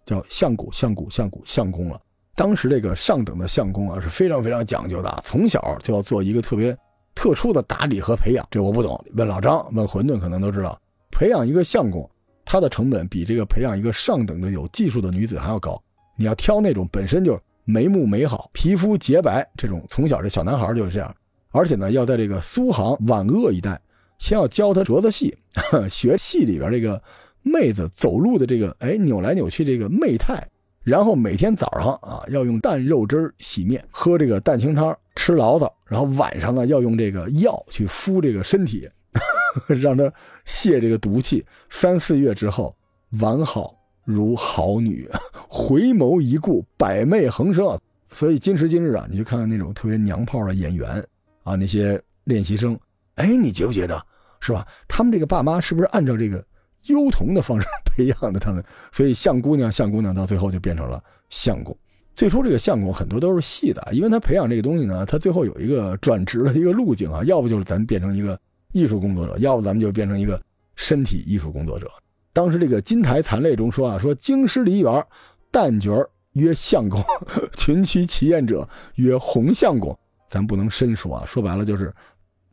[0.06, 2.00] 叫相公、相公、相公、相公了。
[2.34, 6.76] 当时这个上等的相公啊是非常非常讲究的，从小就要做一个特别
[7.14, 8.48] 特殊的打理和培养。
[8.50, 10.80] 这我不懂，问老张、问馄饨可能都知道。
[11.12, 12.10] 培养一个相公，
[12.46, 15.78] 他的成本比这个培养一个上等的有技术的女子还要高。
[16.16, 17.38] 你要挑那种本身就。
[17.72, 21.16] 眉目美好，皮肤洁白，这种从小这小男孩就是这样，
[21.52, 23.80] 而且呢，要在这个苏杭皖鄂一带，
[24.18, 25.38] 先要教他折子戏，
[25.88, 27.00] 学戏里边这个
[27.44, 30.44] 妹子走路的这个哎扭来扭去这个媚态，
[30.82, 38.90] 然后每天早上啊要用淡肉汁洗面，喝这个蛋清汤，吃醪糟，然后晚上呢要用这个药去敷这个身体，
[39.80, 40.12] 让他
[40.44, 42.76] 泄这个毒气，三四月之后
[43.20, 43.79] 完好。
[44.12, 45.08] 如好女，
[45.48, 47.80] 回眸一顾，百媚横生。
[48.12, 51.06] 所以今时今日啊，你去看看那种特别娘炮的演员
[51.44, 52.76] 啊，那些练习生，
[53.16, 54.04] 哎，你觉不觉得
[54.40, 54.68] 是吧？
[54.88, 56.44] 他们这个爸妈是不是按照这个
[56.88, 58.64] 优童的方式培养的他们？
[58.92, 61.78] 所以相姑娘、相姑娘到最后就变成了相公。
[62.16, 68.40] 最初这个相公很多都是戏的，因为他培养这个东西呢，他最后有一个转职的一个路径啊，要不就是咱变成一个
[68.72, 70.42] 艺术工作者，要不咱们就变成一个
[70.76, 71.88] 身体艺术工作者。
[72.34, 75.06] 当时这个金台残类中说啊，说京师梨园
[75.52, 77.04] 旦角曰相公，
[77.58, 79.98] 群曲齐宴者曰红相公。
[80.30, 81.94] 咱不能深说啊，说白了就是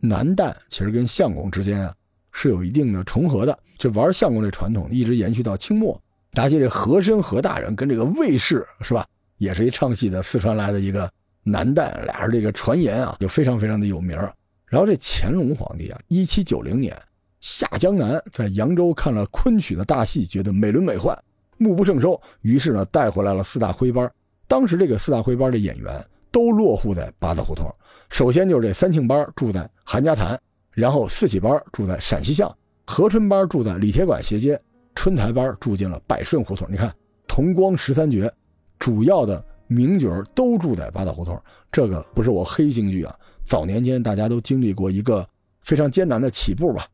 [0.00, 1.94] 男旦其实跟相公之间啊
[2.32, 3.58] 是有一定的重合的。
[3.76, 6.00] 这玩相公这传统一直延续到清末。
[6.32, 9.06] 大家记这和珅和大人跟这个卫士是吧？
[9.36, 11.10] 也是一唱戏的四川来的一个
[11.42, 14.16] 男旦，俩人这个传言啊，就非常非常的有名
[14.64, 16.96] 然后这乾隆皇帝啊，一七九零年
[17.46, 21.16] 下江南，在扬州看了昆曲的大戏，觉得美轮美奂，
[21.58, 24.10] 目不胜收，于是呢带回来了四大徽班。
[24.48, 27.72] 当时这个四大徽班的演员都落户在八大胡同。
[28.08, 30.36] 首先就是这三庆班住在韩家潭，
[30.72, 32.52] 然后四喜班住在陕西巷，
[32.84, 34.60] 和春班住在李铁馆斜街，
[34.96, 36.66] 春台班住进了百顺胡同。
[36.68, 36.92] 你看，
[37.28, 38.28] 同光十三绝。
[38.76, 43.16] 主要的名角都住在八大胡同，这个不是我黑京剧啊。
[43.44, 45.24] 早年间大家都经历过一个
[45.62, 46.84] 非常艰难的起步吧，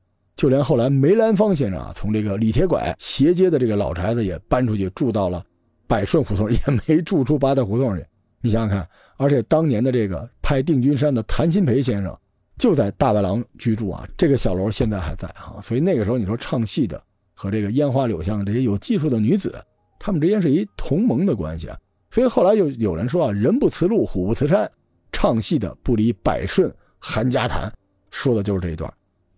[0.42, 5.40] 就连后来梅兰芳先生啊，从这个李铁拐斜街的这个老宅子也搬出去住到了
[5.86, 8.04] 百顺胡同， 也没住出八大胡同去。
[8.40, 12.12] 你想想看，而且当年的这个拍《定军山》的谭鑫培先生
[12.58, 15.62] 就在大白狼居住啊，这个小楼现在还在啊。
[15.62, 17.00] 所以那个时候你说唱戏的
[17.34, 19.54] 和这个烟花柳巷的这些有技术的女子。
[20.00, 21.78] 他们之间是一同盟的关系啊，
[22.10, 24.68] 所以后来就有人说啊，人不辞路，虎不辞山，
[25.12, 27.72] 唱戏的不离百顺韩家潭，
[28.10, 28.92] 说的就是这一段。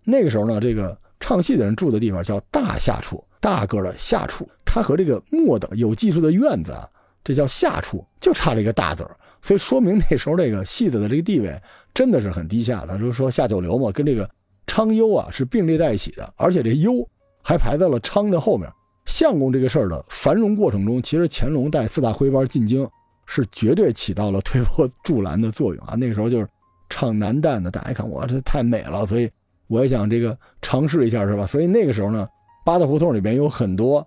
[0.04, 6.88] 那个时候呢，这个唱戏的人住的地方叫大下处，大个的下处，他和这个末等有技术的院子啊，
[7.22, 11.60] 这叫下处，就差了一个大字儿，所以说明那时候这个戏子的这个地位
[11.92, 12.98] 真的是很低下的。
[12.98, 14.28] 就是说下九流嘛，跟这个
[14.66, 17.06] 昌优啊是并列在一起的，而且这优
[17.42, 18.70] 还排在了昌的后面。
[19.06, 22.88] 相公这个事儿的繁荣过程中，其实乾隆带四大徽班进京，
[23.26, 25.94] 是绝对起到了推波助澜的作用啊。
[25.94, 26.48] 那个时候就是
[26.88, 29.30] 唱男旦的，大家一看哇，这太美了，所以
[29.66, 31.46] 我也想这个尝试一下，是吧？
[31.46, 32.28] 所以那个时候呢，
[32.64, 34.06] 八大胡同里边有很多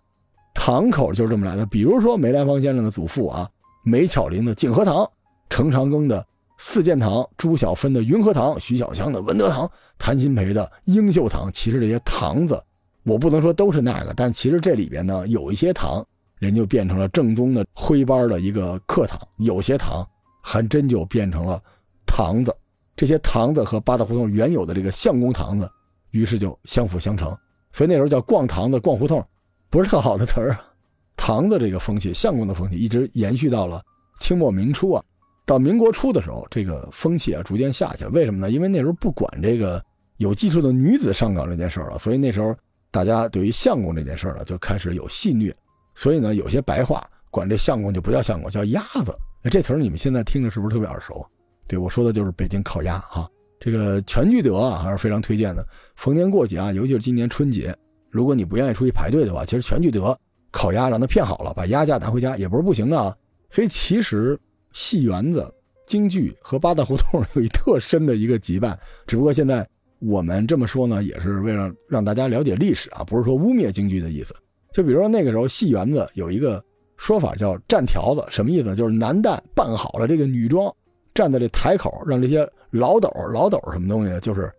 [0.53, 3.49] 堂口就是这么来的，比如说梅兰芳先生的祖父啊，
[3.83, 5.09] 梅巧玲的景和堂，
[5.49, 6.25] 程长庚的
[6.57, 12.61] 四件堂，朱晓芬的云和堂，徐小香的文德堂，谭鑫培的英秀堂，其实这些堂子。
[13.03, 16.05] 我不能说都是那个，但其实这里边呢，有一些堂
[16.39, 20.05] 人就变成了正宗的徽班的一个客堂，有些堂
[20.43, 21.61] 还真就变成了
[22.05, 22.53] 堂子。
[22.97, 25.71] 这些堂子和八大胡同原有的这个相公堂子，
[26.11, 27.33] 于是就相辅相成。
[27.71, 29.25] 所以那时候叫逛堂子、逛胡同，
[29.69, 30.57] 不是特好的词儿。
[31.15, 33.81] 堂子这个风气、相公的风气一直延续到了
[34.19, 35.01] 清末明初啊。
[35.45, 38.09] 到民国初的时候，这个风气啊逐渐下去了。
[38.09, 38.51] 为什么呢？
[38.51, 39.81] 因为那时候不管这个
[40.17, 42.53] 有技术的女子上岗这件事儿了，所以那时候。
[42.89, 45.53] 大家对于相公这件事呢，就开始有戏谑，
[45.93, 49.15] 所以呢，有些白话管这相公就不叫相公，叫鸭子。
[49.51, 51.23] 这词儿你们现在听着是不是特别耳熟？
[51.67, 53.29] 对我说的就是北京烤鸭哈。
[53.59, 55.65] 这个全聚德啊，还是非常推荐的。
[55.95, 57.75] 逢年过节啊，尤其是今年春节，
[58.09, 60.17] 如果你不愿意出去排队的话，其实全聚德
[60.51, 63.15] 烤鸭让他骗好了，把鸭架拿回家也不是不行的啊。
[63.49, 64.39] 所以其实
[64.73, 65.51] 戏园子、
[65.85, 69.67] 京剧和八大胡同有一特深的一个羁绊，只不过现在。
[69.99, 74.31] 我们这么说呢，也是为了让大家了解历史啊，不是说污蔑京剧的意思。
[74.71, 76.63] 就比如说那个时候戏园子有一个
[76.97, 78.75] 说法叫站条子，什么意思？
[78.75, 80.71] 就是男旦扮好了这个女装，
[81.17, 84.53] 站在这台口，让这些老斗、老斗什么东西，就是，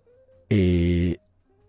[0.49, 1.17] 诶，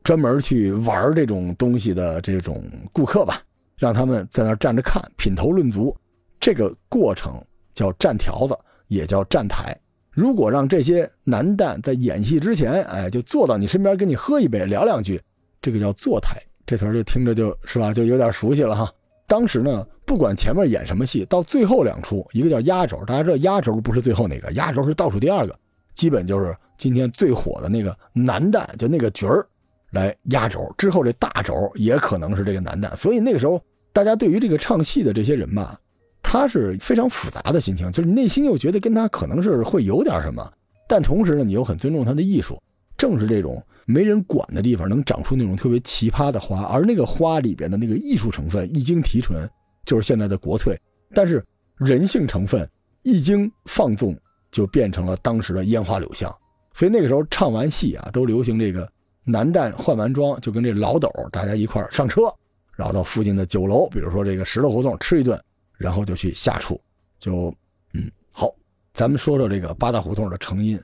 [0.01, 3.39] 专门去玩这种东西的这种顾客吧，
[3.77, 5.95] 让他们在那站着看，品头论足。
[6.39, 7.39] 这个过程
[7.71, 9.77] 叫站条子，也叫站台。
[10.09, 15.21] 如果让这些男旦在演戏之前，哎，就坐到你身边跟你喝一杯聊两句，
[15.61, 16.41] 这个叫坐台。
[16.65, 18.91] 这词儿就听着就是吧，就有点熟悉了哈。
[19.29, 25.55] 当时呢，不管前面演什么戏，到最后两出，一个叫压轴，大家知道压轴不是最后那个，压轴是倒数第二个，
[25.93, 29.47] 基本就是今天最火的那个男旦，就那个角儿
[29.91, 30.73] 来压轴。
[30.77, 33.61] 之后这大轴也可能是这个男旦，所以那个时候
[33.93, 35.79] 大家对于这个唱戏的这些人吧。
[36.21, 40.47] 他是非常复杂的心情，就是内心又觉得跟他可能是会有点什么，
[40.87, 42.61] 但同时呢，你又很尊重他的艺术。
[42.99, 49.49] 正是这种没人管的地方，能长出那种特别奇葩的花，而那个花里边的那个艺术成分一经提纯，
[49.85, 50.79] 就是现在的国粹。
[51.15, 51.43] 但是
[51.77, 52.69] 人性成分
[53.01, 54.15] 一经放纵，
[54.51, 56.31] 就变成了当时的烟花柳巷。
[56.73, 58.87] 所以那个时候唱完戏啊，都流行这个
[59.23, 62.23] 男旦换完装就跟这老斗大家一块上车，
[62.75, 65.41] 然后到附近的酒楼，比如说这个石头胡同吃一顿。
[65.79, 66.77] 然后就去下处，
[67.19, 67.55] 就，
[67.93, 68.53] 嗯，好，
[68.91, 70.77] 咱们说说这个八大胡同的成因。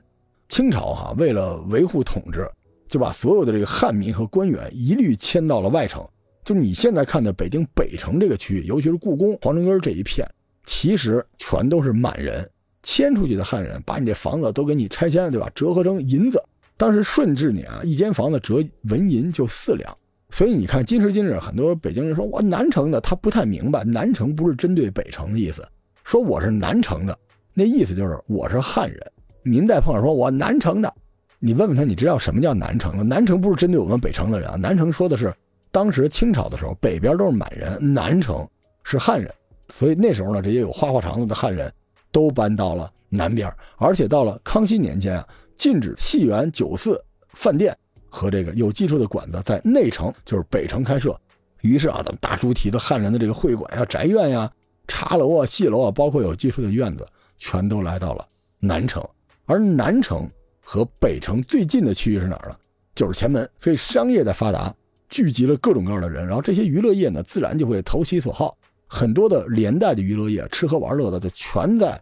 [0.48, 2.48] 清朝哈，为了维护统治，
[2.88, 6.06] 就把所有的这个汉民和官员一律迁到了外城。
[6.44, 10.24] 就是你现在看的北京北城这个区域，尤其是故宫、皇城根这一片，
[10.64, 12.48] 其实全都是满人
[12.84, 15.50] 迁出去的汉人，把你这房子都给你拆迁，对吧？
[15.54, 16.40] 折合成银子。
[16.76, 19.92] 当时顺治年啊，一间房子折纹银就四两。
[20.30, 25.66] 所以你看，今时今日，很多北京人说我南城的，他不太明白，南城不是针对北城的意思。
[26.04, 27.18] 说我是南城的，
[27.54, 29.00] 那意思就是我是汉人。
[29.48, 30.92] 您再碰上说我南城的，
[31.38, 33.04] 你问问他，你知道什么叫南城吗？
[33.04, 35.32] 南城不是针对我们北城的人啊，南城说的是
[35.70, 38.44] 当时清朝的时候，北边都是满人，南城
[38.82, 39.32] 是汉人。
[39.68, 41.72] 所以那时候呢，这些有花花肠子的汉人
[42.10, 47.00] 都搬到了南边，而且到了康熙年间啊，禁止戏园、酒肆、
[47.34, 47.76] 饭店。
[48.08, 51.14] 和这个有技术的馆子在内城，就是北城开设，
[51.60, 54.50] 于是啊，咱们大猪蹄子汉人的这个会馆呀、宅院呀、
[54.88, 57.06] 茶楼啊、戏楼啊，包括有技术的院子，
[57.36, 58.26] 全都来到了
[58.58, 59.06] 南城。
[59.46, 60.28] 而南城
[60.60, 62.56] 和北城最近的区域是哪儿呢？
[62.94, 63.48] 就是前门。
[63.56, 64.74] 所以商业的发达，
[65.08, 68.56] 聚集了各种各样的人，然后这些娱乐业呢，自然就会投其所好。
[68.88, 72.00] 很多的连带的娱乐业，吃喝玩乐的就全在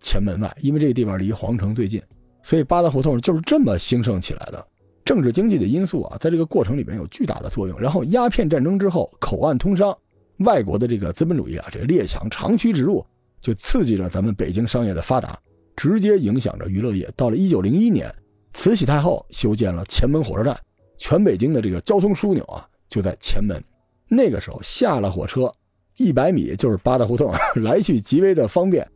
[0.00, 2.02] 前门外，因为这个地方离皇城最近，
[2.42, 4.66] 所以八大胡同就是这么兴盛起来的。
[5.04, 7.78] 政治经济的因素啊，在这个过程里面有巨大的作用。
[7.78, 9.96] 然后鸦片战争之后，口岸通商，
[10.38, 13.04] 外国的这个资本主义啊，这个列强长驱直入，
[13.40, 15.38] 就刺激着咱们北京商业的发达，
[15.76, 17.08] 直接影响着娱乐业。
[17.16, 18.12] 到了一九零一年，
[18.52, 20.58] 慈禧太后修建了前门火车站，
[20.98, 23.62] 全北京的这个交通枢纽啊就在前门。
[24.08, 25.52] 那个时候下了火车，
[25.96, 27.32] 一百米就是八大胡同，
[27.62, 28.86] 来去极为的方便。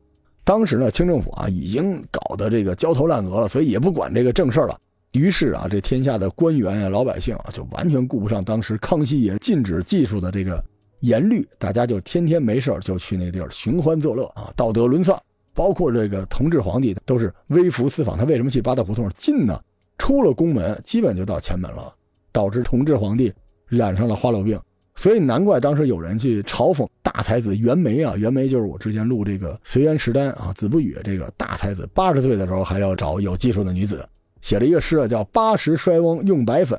[0.44, 4.78] 当时呢，清政府啊已经搞得这个焦头烂额了，所以也不管这个正事了。
[5.12, 10.62] 于是啊，这天下的官员啊、老百姓啊，就完全顾不上当时康熙爷禁止技术的这个
[11.00, 15.18] 严律，大家就天天没事就去那地儿寻欢作乐啊，道德沦丧。
[15.58, 19.60] 包括这个同治皇帝都是微服私访，他为什么去八大胡同近呢？
[19.98, 21.92] 出了宫门，基本就到前门了，
[22.30, 23.32] 导致同治皇帝
[23.66, 24.56] 染上了花柳病。
[24.94, 34.08] 所以难怪当时有人去嘲讽大才子袁枚啊，袁枚就是我之前录这个《随园食单》啊，子不语这个大才子，八十岁的时候还要找有技术的女子。
[34.40, 36.78] 写了一个诗啊，叫“八十衰翁用白粉，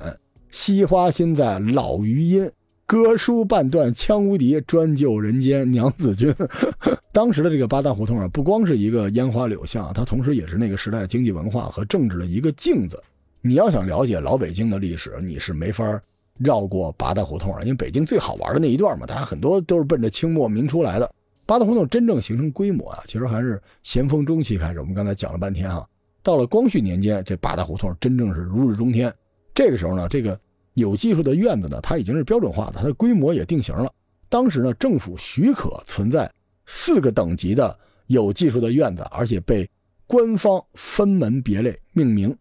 [0.51, 2.49] 惜花心在老余音。
[2.89, 6.33] 歌书半段枪无敌，专救人间娘子军。
[7.13, 12.99] ”当时的这个八大胡同啊，不光是一个烟花柳巷，它同时也是那个时代经济文化和政治的一个镜子。
[13.41, 16.01] 你要想了解老北京的历史，你是没法
[16.39, 21.07] 绕过八大胡同因为北京最好玩的那一段嘛，大家很多都是奔着清末民初来的。
[21.45, 24.79] 八大胡同真正形成规模啊，其实还是咸丰中期开始。
[24.79, 25.87] 我们刚才讲了半天哈。
[26.23, 29.13] 到了光绪年间，这八大胡同真正是如日中天。
[29.53, 30.39] 这个时候呢，这个
[30.79, 33.91] 有技术的院子呢，它已经是标准化的，它的规模也定型了。
[34.27, 36.31] 当时呢，政府许可存在
[36.65, 39.69] 四个等级的有技术的院子，而且被
[40.07, 42.35] 官方分门别类命名。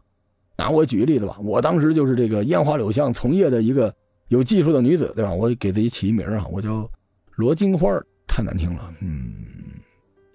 [0.57, 3.95] 拿我举个例子吧，我当时就是这个烟花柳巷从业的一个
[4.29, 5.33] 有技术的女子，对吧？
[5.33, 6.91] 我给自己起一名啊，我叫
[7.37, 7.89] 罗金花，
[8.27, 9.33] 太难听了，嗯，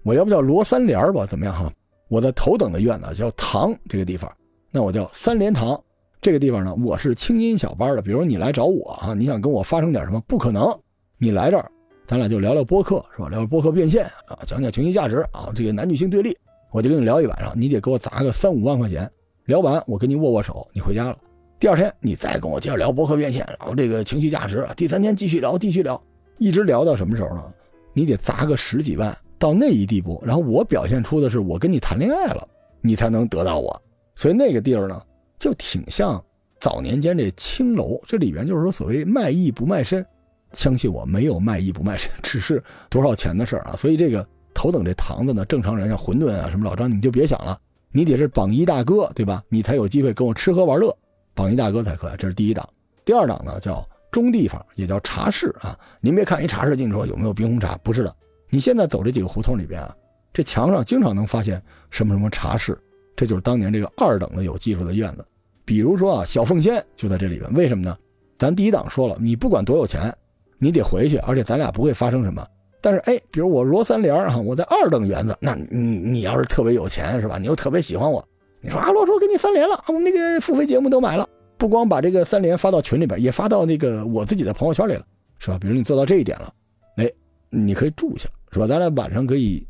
[0.03, 1.25] 我要不叫罗三莲吧？
[1.25, 1.71] 怎么样哈？
[2.07, 4.31] 我的头等的院子叫堂这个地方，
[4.71, 5.79] 那我叫三连堂
[6.23, 8.01] 这个地方呢，我是清音小班的。
[8.01, 10.73] 比如你来找我啊，你想跟我发生点什么，不可能。
[11.17, 11.69] 你来这儿，
[12.07, 13.27] 咱俩就聊聊播客，是吧？
[13.27, 16.33] 聊聊播客变现啊，讲讲情绪价值啊，这个男女性对立，
[16.71, 17.51] 我就跟你聊一晚上。
[17.59, 19.11] 你得给我砸个三五万块钱，
[19.47, 21.17] 聊完我跟你握握手，你回家了。
[21.59, 24.65] 第二天你再跟我接着聊播客变现，然后这个情绪价值。
[24.77, 26.01] 第三天继续聊，继续聊，
[26.37, 27.43] 一直聊到什么时候呢？
[27.91, 29.13] 你得砸个十几万。
[29.37, 32.47] 到那一地步，然后我表现出的是我跟你谈恋爱了，
[32.79, 33.77] 你才能得到我。
[34.15, 35.01] 所以那个地儿呢，
[35.43, 36.23] 就挺像
[36.57, 40.05] 早年间这青楼，这里边就是说所谓卖艺不卖身。
[40.53, 43.75] 相信我，没有卖艺不卖身，只是多少钱的事儿啊。
[43.75, 47.59] 所以这个头等这堂子呢，正常人像馄饨啊什么老张，你就别想了，
[47.91, 49.43] 你得是榜一大哥，对吧？
[49.49, 50.97] 你才有机会跟我吃喝玩乐，
[51.33, 52.13] 榜一大哥才可以。
[52.17, 52.65] 这是第一档。
[53.03, 55.77] 第二档呢叫中地方，也叫茶室啊。
[55.99, 58.15] 您别看一茶室进去说有没有冰红茶，不是的。
[58.49, 59.93] 你现在走这几个胡同里边啊，
[60.31, 62.79] 这墙上经常能发现什么什么茶室，
[63.15, 65.25] 这就是当年这个二等的有技术的院子。
[65.65, 67.53] 比如说啊，小凤仙就在这里边。
[67.53, 67.97] 为什么呢？
[68.37, 70.13] 咱第一档说了，你不管多有钱，
[70.57, 72.45] 你得回去，而且咱俩不会发生什么。
[72.81, 77.37] 但是哎，比如我罗三莲啊，我在二等园子，那你你要是特别有钱是吧？
[77.37, 78.25] 你又特别喜欢我，
[78.61, 81.27] 你说啊，罗叔给你三连了，我们那个付费节目都买了，
[81.57, 85.05] 不光把这个三连发到群里边，也发到那个我自己的朋友圈里了，
[85.39, 85.57] 是吧？
[85.59, 86.53] 比如你做到这一点了，
[86.97, 87.09] 哎，
[87.49, 88.29] 你可以住下。
[88.51, 88.67] 是吧？
[88.67, 89.65] 咱俩晚上可以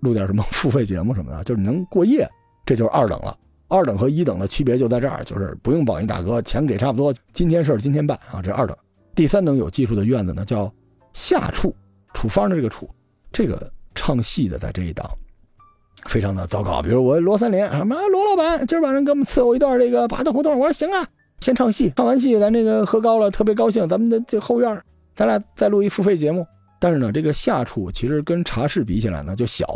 [0.00, 2.28] 录点什么付费节目什么的，就是能过夜，
[2.66, 3.38] 这就是二等了。
[3.68, 8.40] 二等和一等的区别就在这儿，就是不用榜一大哥，钱给差不多，今天事儿今天办啊。
[8.42, 8.76] 这二等，
[9.14, 10.72] 第三等有技术的院子呢，叫
[11.12, 11.74] 下处，
[12.14, 12.88] 处方的这个处，
[13.30, 15.06] 这个唱戏的在这一档，
[16.06, 16.80] 非常的糟糕。
[16.80, 21.06] 比如我罗三连什么罗老板，今儿晚上给我们伺候一段这个八大胡同，我说行啊，
[21.40, 24.82] 先唱戏，唱完戏咱这个喝高了，特别高兴，咱们的这后院，
[25.14, 26.46] 咱俩再录一付费节目。
[26.80, 29.66] 但是呢，这个下处其实跟茶室比起来呢就小，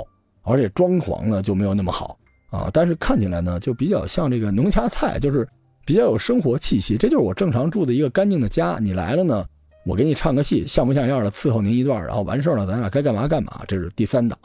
[0.45, 2.16] 而且装潢呢就没有那么好
[2.53, 2.71] 啊。
[2.73, 5.49] 但是看起来呢就比较像这个农家菜，就是
[5.85, 6.97] 比较有生活气息。
[6.97, 8.79] 这就是我正常住的一个干净的家。
[8.81, 9.45] 你来了呢，
[9.85, 13.63] 我给你唱个戏，像不像样的伺候您一段，然后完事儿了，咱俩该干嘛干嘛。
[13.67, 14.39] 这是第三档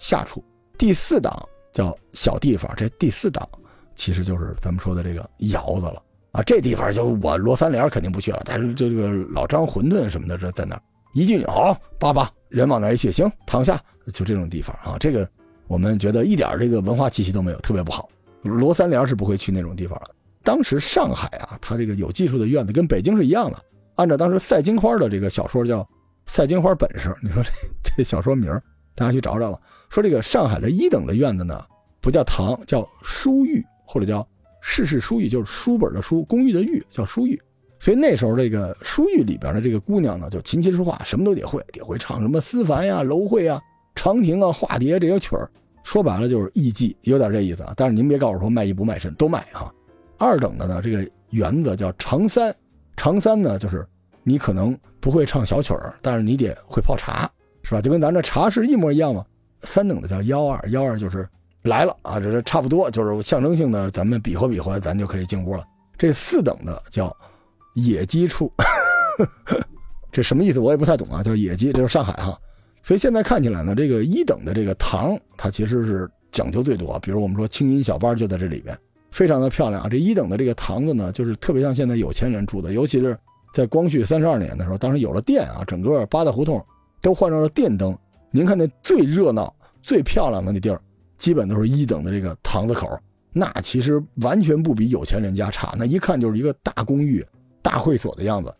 [0.00, 0.42] 下处，
[0.76, 1.32] 第四档
[1.72, 2.72] 叫小地方。
[2.76, 3.48] 这第四档
[3.94, 6.02] 其实就是咱们说的这个窑子了
[6.32, 6.42] 啊。
[6.42, 10.82] 这地方就我罗三连肯定不去了，但是这个老张馄饨什么的这在那儿。
[11.12, 13.10] 一进去，好，爸爸，人往哪一去？
[13.10, 13.82] 行，躺下，
[14.12, 14.96] 就这种地方啊。
[15.00, 15.28] 这个
[15.70, 18.08] 我们觉得一点这个文化气息都没有，特别不好。
[18.42, 20.10] 罗三连是不会去那种地方的。
[20.42, 23.64] 当时上海啊，它这个有技术的院子跟北京是一样的。
[23.94, 25.80] 按照当时赛金花的这个小说叫
[26.26, 27.50] 《赛金花本事》，你说这
[27.96, 28.50] 这小说名
[28.96, 29.60] 大家去找找吧。
[29.90, 31.64] 说这个上海的一等的院子呢，
[32.00, 34.26] 不叫堂，叫书寓，或者叫
[34.60, 37.40] 世事书寓，就是书本的书，公寓的寓，叫书寓。
[37.78, 43.62] 所以那时候这个书寓里边的这个姑娘呢，就琴棋书画什么都得会，得会唱什么思凡呀、楼会啊、
[43.94, 45.48] 长亭啊、化蝶这些曲儿。
[45.82, 47.72] 说白了就是艺妓，有点这意思啊。
[47.76, 49.72] 但是您别告诉我说卖艺不卖身，都卖哈。
[50.18, 52.54] 二等的呢，这个园子叫长三，
[52.96, 53.86] 长三呢就是
[54.22, 57.30] 你可能不会唱小曲儿，但是你得会泡茶，
[57.62, 57.80] 是吧？
[57.80, 59.24] 就跟咱这茶室一模一样嘛。
[59.62, 61.28] 三等的叫幺二，幺二就是
[61.62, 65.64] 来了啊，这是差不多，就是象征性的，咱们比划比划，咱就可以进屋了。
[65.96, 67.14] 这四等的叫。
[67.74, 68.52] 野鸡处，
[70.10, 70.58] 这什么意思？
[70.58, 71.22] 我也不太懂啊。
[71.22, 72.36] 叫野鸡，这是上海哈。
[72.82, 76.98] 所以现在看起来呢，这个一等的这个堂，它其实是讲究最多。
[77.00, 78.76] 比如我们说青音小班就在这里边，
[79.10, 79.88] 非常的漂亮啊。
[79.88, 83.16] 这一等的这个堂子呢，就是特别像现在有钱人住的，尤其是
[83.54, 86.64] 在光绪三十二年的时候，当时有了电啊，整个八大胡同
[87.00, 87.96] 都换上了电灯。
[88.30, 90.80] 您看那最热闹、最漂亮的那地儿，
[91.18, 92.88] 基本都是一等的这个堂子口，
[93.32, 97.24] 那其实完全不比有钱人家差，那一看就是一个大公寓。
[97.62, 98.52] 大会所的样子，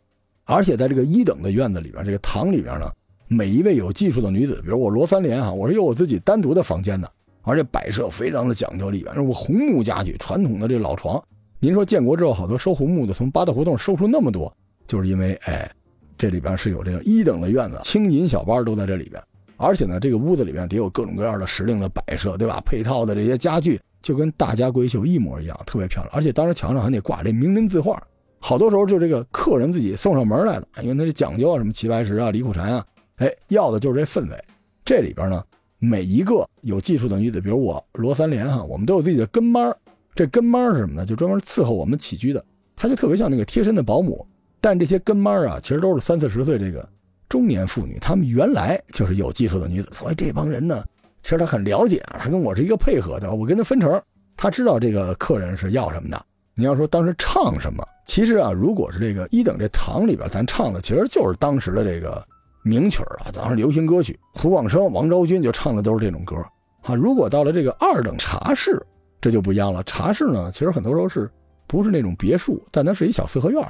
[0.45, 2.93] 而且在这个一等的院子里边，这个堂里边呢，
[3.33, 7.09] 每一位有技术的女子，比如我罗三连啊，我是有我自己单独的房间的，
[7.43, 11.23] 而且摆设非常的讲究，里边是红木家具，传统的这老床。
[11.61, 14.53] 您说建国之后好多收红木的，从八大胡同收出那么多，
[14.85, 15.71] 就是因为哎，
[16.19, 19.23] 这里边是有这个一等的院子，青银小班都在这里边，
[19.57, 22.61] 而且呢，这个屋子里面得有各种各样的时令的摆设，对吧？
[22.67, 28.03] 配套的这些家具就跟大家闺秀一模一样，特别漂亮，而且当时墙上还得挂这名人字画。
[28.41, 32.85] 好多时候就这个客人自己送上门来的，因为他这讲究啊，什么齐白石啊、李苦禅啊，
[33.21, 34.45] 哎，要的就是这氛围。
[34.85, 35.45] 这里边呢，
[35.79, 39.75] 每一个有技术的女子，比如我罗三连哈，我们都有自己的跟班
[40.15, 41.05] 这跟班是什么呢？
[41.05, 42.43] 就专门伺候我们起居的，
[42.75, 44.27] 他就特别像那个贴身的保姆。
[44.61, 46.87] 但这些跟班啊，其实都是三四十岁这个
[47.29, 50.83] 中年妇女，她们原来就是有技术的女子，所以这帮人呢，
[51.23, 54.03] 其实他很了解啊，他跟我是一个配合的，我跟他分成，
[54.37, 56.27] 他知道这个客人是要什么的。
[56.55, 57.83] 你要说当时唱什么？
[58.07, 62.23] 其实啊，如果是这个一等这堂里边，咱唱的其实就是当时的这个
[62.63, 66.37] 名曲啊，当然流行歌曲，胡广生、王昭君就唱的都是这种歌
[66.83, 66.95] 啊。
[66.95, 68.81] 如果到了这个二等茶室，
[69.21, 69.83] 这就不一样了。
[69.85, 71.31] 茶室呢，其实很多时候是
[71.67, 73.63] 不是那种别墅，但它是一小四合院，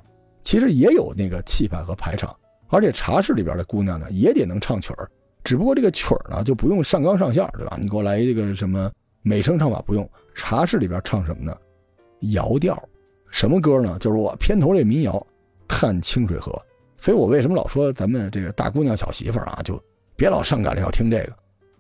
[0.43, 2.35] 其实也有那个气派和排场。
[2.69, 5.09] 而且茶室里边的姑娘呢，也得能唱曲儿，
[5.43, 7.77] 只不过这个曲儿呢就不用上纲上线，对吧？
[7.81, 8.91] 你给我来一个什么
[9.23, 10.09] 美声唱法不用。
[10.35, 11.57] 茶室里边唱什么呢？
[12.33, 12.81] 谣调，
[13.31, 13.99] 什么歌呢？
[13.99, 15.13] 就是我片头这民谣
[15.67, 16.53] 《探清水河》。
[17.01, 19.83] 所以我为什么老说咱们这个大姑娘小媳妇儿啊，就
[20.17, 21.33] 别老上赶着要听这个，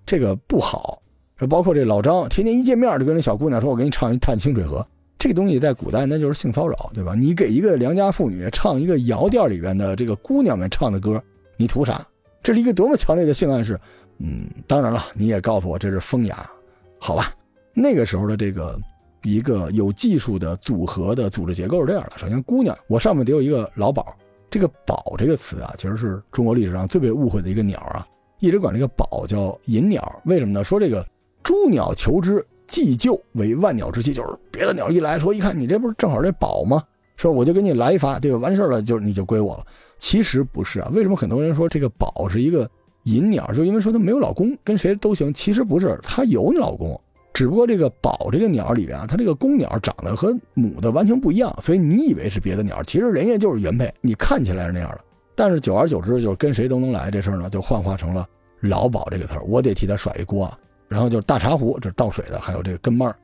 [0.06, 1.02] 这个不好。
[1.48, 4.78] 包括这老张，天天一见面就跟这小姑娘说：“我给你唱一《探清水河》。”
[5.18, 7.14] 这个东西在古代那就是性骚扰，对吧？
[7.14, 11.22] 你给一个良家妇女唱一个窑店里边的这个姑娘们唱的歌，
[11.58, 12.06] 你图啥？
[12.42, 13.78] 这是一个多么强烈的性暗示。
[14.18, 16.50] 嗯，当然了，你也告诉我这是风雅，
[16.98, 17.32] 好吧？
[17.74, 18.78] 那个时候的这个。
[19.22, 24.02] 一个有技术的组合的组织结构是这样的：首先，姑娘，我上面得有一个老鸨。
[24.50, 28.06] 这个“宝”这个词啊，其实是中国历史上最被误会的一个鸟啊，
[28.40, 30.20] 一直管这个宝叫银鸟。
[30.24, 30.64] 为什么呢？
[30.64, 31.06] 说这个
[31.42, 36.82] “诸鸟求之，既就为万鸟之栖”，就是别的鸟一来说，一看你这不是正好这宝吗？
[37.16, 38.38] 说我就给你来一发，对吧？
[38.38, 39.64] 完事了，就你就归我了。
[39.98, 40.90] 其实不是啊。
[40.92, 42.68] 为什么很多人说这个宝是一个
[43.04, 43.46] 银鸟？
[43.52, 45.32] 就因为说它没有老公，跟谁都行。
[45.32, 46.98] 其实不是，它有老公。
[47.32, 55.00] 只不过这个宝这个鸟里边啊，它这个公鸟长得和母的完全不一样，所以你以为是别的鸟，其实人家就是原配，你看起来是那样的。
[55.34, 58.26] 但是久而久之，就是跟谁都能来这事儿呢，就幻化成了
[58.60, 60.58] 老鸨这个词儿，我得替他甩一锅啊。
[60.88, 63.14] 然后就是大茶壶，这是倒水的，还有这个跟班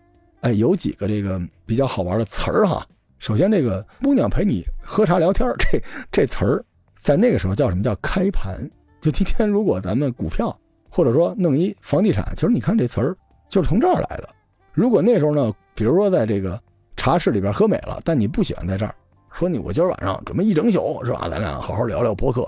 [0.43, 2.87] 哎，有几个这个比较好玩的词儿哈。
[3.19, 6.65] 首先这个姑娘陪你喝茶聊天，这这词儿
[7.01, 8.59] 在那个时候叫什么叫开盘？
[9.01, 10.57] 就今天如果咱们股票
[10.89, 13.17] 或者说弄一房地产，其实你看这词儿。
[13.49, 14.29] 就是从这儿来的。
[14.73, 16.61] 如果那时候呢，比如说在这个
[16.97, 18.95] 茶室里边喝美了，但你不喜欢在这儿，
[19.33, 21.29] 说你我今儿晚上准备一整宿是吧？
[21.31, 22.47] 咱俩好好聊聊博客。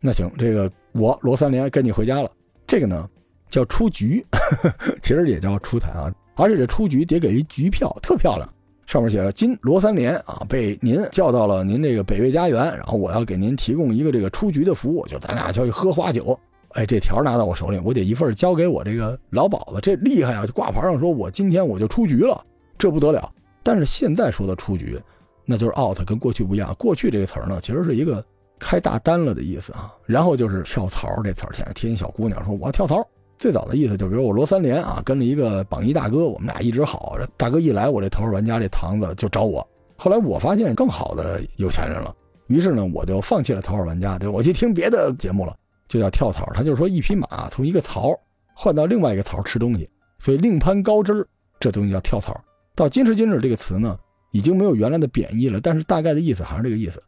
[0.00, 2.30] 那行，这个我罗三连跟你回家了。
[2.66, 3.08] 这个呢
[3.48, 4.24] 叫出局，
[5.02, 6.12] 其实也叫出台啊。
[6.34, 8.46] 而且这出局得给一局票，特漂亮，
[8.86, 16.38] 上面写了“今罗三连啊被您叫到了您这个北魏家园，然后我要给您提供一个这个出局的服务，就咱俩就去喝花酒。
[16.76, 20.46] 哎，这条拿到我手里，我得一份交给我这个老鸨子，这厉害啊！
[20.54, 22.40] 挂牌上说我今天我就出局了，
[22.78, 23.32] 这不得了。
[23.62, 25.00] 但是现在说的出局，
[25.44, 26.74] 那就是 out，跟过去不一样。
[26.78, 28.24] 过去这个词呢，其实是一个。
[28.58, 33.06] 开大单了的意思啊，然后就是跳槽这词儿，现在天小姑娘说我要跳槽。
[33.38, 37.18] 最早的意思就比如我罗三连啊，跟了一个榜一大哥，我们俩一直好。
[37.36, 39.68] 大哥一来，我这头号玩家这堂子就找我。
[39.98, 42.16] 后来我发现更好的有钱人了，
[42.46, 45.54] 于是呢，我就放弃了头号玩家，对我去听别的节目了，
[45.88, 46.44] 就叫跳槽。
[46.54, 48.12] 他就是说一匹马从一个槽
[48.54, 51.26] 换到另外一个槽吃东西，所以另攀高枝儿，
[51.60, 52.38] 这东西叫跳槽。
[52.74, 53.98] 到今时今日，这个词呢
[54.32, 57.02] 已经没有原来的贬义了，但是大概的意思还是这个意思。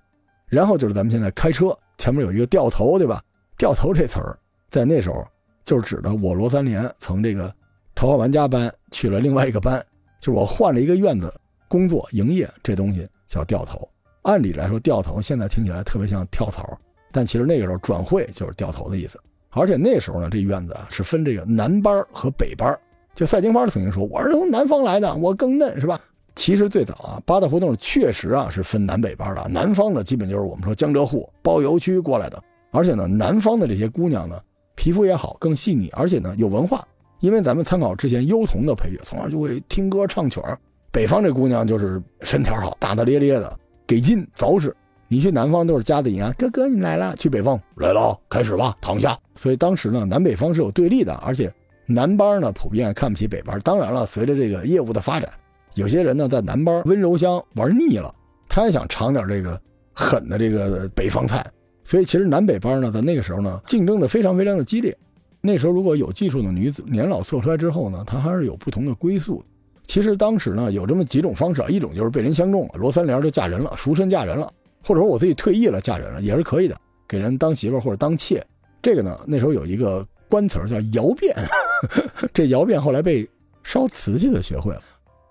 [0.47, 3.22] 然后就是咱们现在开车前面有一个掉头，对吧？
[3.59, 4.39] 掉头这词儿，
[4.70, 5.26] 在那时候
[5.64, 7.55] 就是指的我罗三连从这个
[7.95, 9.85] 头号玩家班去了另外一个班，
[10.20, 11.31] 就是我换了一个院子
[11.68, 13.87] 工作营业，这东西叫掉头。
[14.22, 16.79] 按理来说，掉头现在听起来特别像跳槽，
[17.12, 19.18] 但其实那个时候转会就是掉头的意思。
[19.50, 22.78] 而且那时候呢，这院子啊是分这个南班和北班。
[23.14, 26.00] 就赛金花曾经说：“我是从南方来的，我更嫩，是吧？”
[26.36, 29.48] 其实最早啊，八大胡同确实啊是分南北班的。
[29.48, 32.40] 南方的基本就是我们说江浙沪包邮区过来的，
[32.70, 34.40] 而且呢，南方的这些姑娘呢，
[34.76, 36.86] 皮肤也好，更细腻，而且呢有文化。
[37.18, 40.56] 因为咱们参考之前优童的配乐，从小就会听歌唱曲儿。
[40.92, 44.72] 北方这姑娘就是身条好，大大咧咧的，给劲凿实。
[45.09, 47.16] 你去南方都是夹子音啊，哥哥你来了。
[47.16, 49.18] 去北方来了，开始吧，躺下。
[49.34, 51.52] 所以当时呢，南北方是有对立的，而且
[51.86, 53.59] 南班呢普遍看不起北班。
[53.61, 55.28] 当然了，随着这个业务的发展。
[55.74, 58.14] 有些人呢，在南班温柔乡玩腻了，
[58.48, 59.59] 他也想尝点这个
[59.94, 61.46] 狠的这个北方菜，
[61.84, 64.94] 所以其实南北班呢，在那个时候呢，竞争的非常非常的激烈。
[65.40, 69.42] 那时候如果有技术的女子年老色衰之后呢，她还是有不同的归宿。
[69.84, 74.52] 其实当时呢，有这么几种方式，一种就是被人相中了，罗三连就嫁人了，赎身嫁人了，
[74.85, 76.76] 或者说我自己退役了嫁人了，也是可以的，
[77.07, 78.45] 给人当媳妇或者当妾。
[78.81, 81.35] 这个呢，那时候有一个官词叫窑变，
[82.33, 83.29] 这窑变后来被
[83.62, 84.83] 烧瓷器的学会了。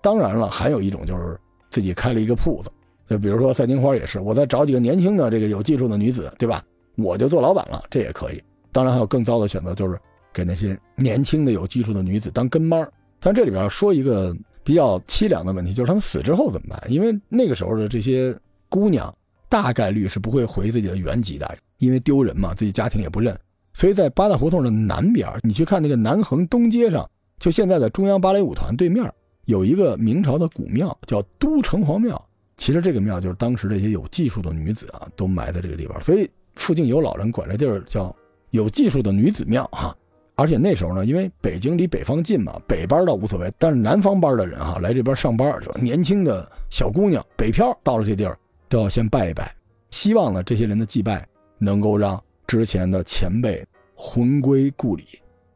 [0.02, 1.38] 当然了，还有一种就是
[1.70, 2.70] 自己开了一个铺子，
[3.08, 6.62] 就比如说赛金花也是，我再找几个年轻的这个有技术的女子，对吧？
[6.96, 8.42] 我就做老板了，这也可以。
[8.70, 9.98] 当然还有更糟的选择，就是
[10.32, 12.88] 给那些年轻的有技术的女子当跟班。
[13.18, 16.92] 但这里边说一个比较凄凉的问题，就是他们死之后怎么办？
[16.92, 18.36] 因为那个时候的这些
[18.68, 19.12] 姑娘
[19.48, 23.38] 大概率是不会回自己的原籍的，因为丢人嘛，自己家庭也不认。
[23.72, 29.10] 所以在八大胡同的南边，你去看那个南横东街上，就现在的中央芭蕾舞团对面。
[29.44, 32.22] 有一个明朝的古庙叫都城隍庙，
[32.58, 38.14] 其实这个庙就是当时这些有技术的女子啊都埋在这个地方，所以附近有老人管这地儿叫
[38.50, 39.96] 有技术的女子庙哈。
[40.34, 48.38] 而且那时候呢，因为北京离北方近嘛，北班倒无所谓，但是南方班的人哈来这边上班，年轻的小姑娘北漂到了这地儿
[48.68, 49.54] 都要先拜一拜，
[49.90, 51.26] 希望呢这些人的祭拜
[51.58, 53.64] 能够让之前的前辈
[53.94, 55.04] 魂归故里，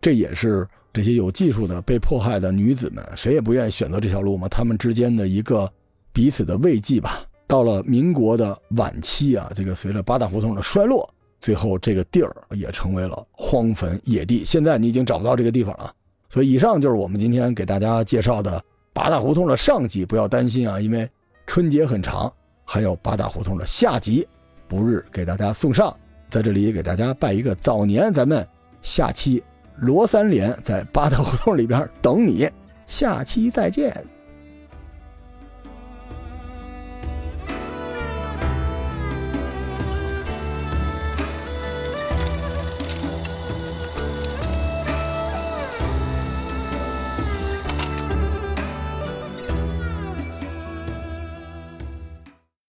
[0.01, 0.67] 这也是。
[0.95, 4.47] 这些有技术的被迫害的女子们，谁也不愿意选择这条路嘛？
[4.47, 5.67] 他们之间的一个
[6.13, 7.25] 彼此的慰藉吧。
[7.47, 11.09] 到了民国的晚期啊，这个随着八大胡同的衰落，
[11.41, 14.45] 最后这个地儿也成为了荒坟野地。
[14.45, 15.91] 现在你已经找不到这个地方了。
[16.29, 20.05] 所以以上就是我们今天给大家介绍的八大胡同的上集。
[20.05, 21.09] 不要担心啊，因为
[21.47, 22.31] 春节很长，
[22.73, 24.27] 还有八大胡同的下集，
[24.67, 25.95] 不日给大家送上。
[26.31, 28.49] 在这里给大家拜一个早年，咱们
[28.81, 29.45] 下期。
[29.77, 32.49] 罗三连在八大胡同里边等你，
[32.87, 33.95] 下期再见。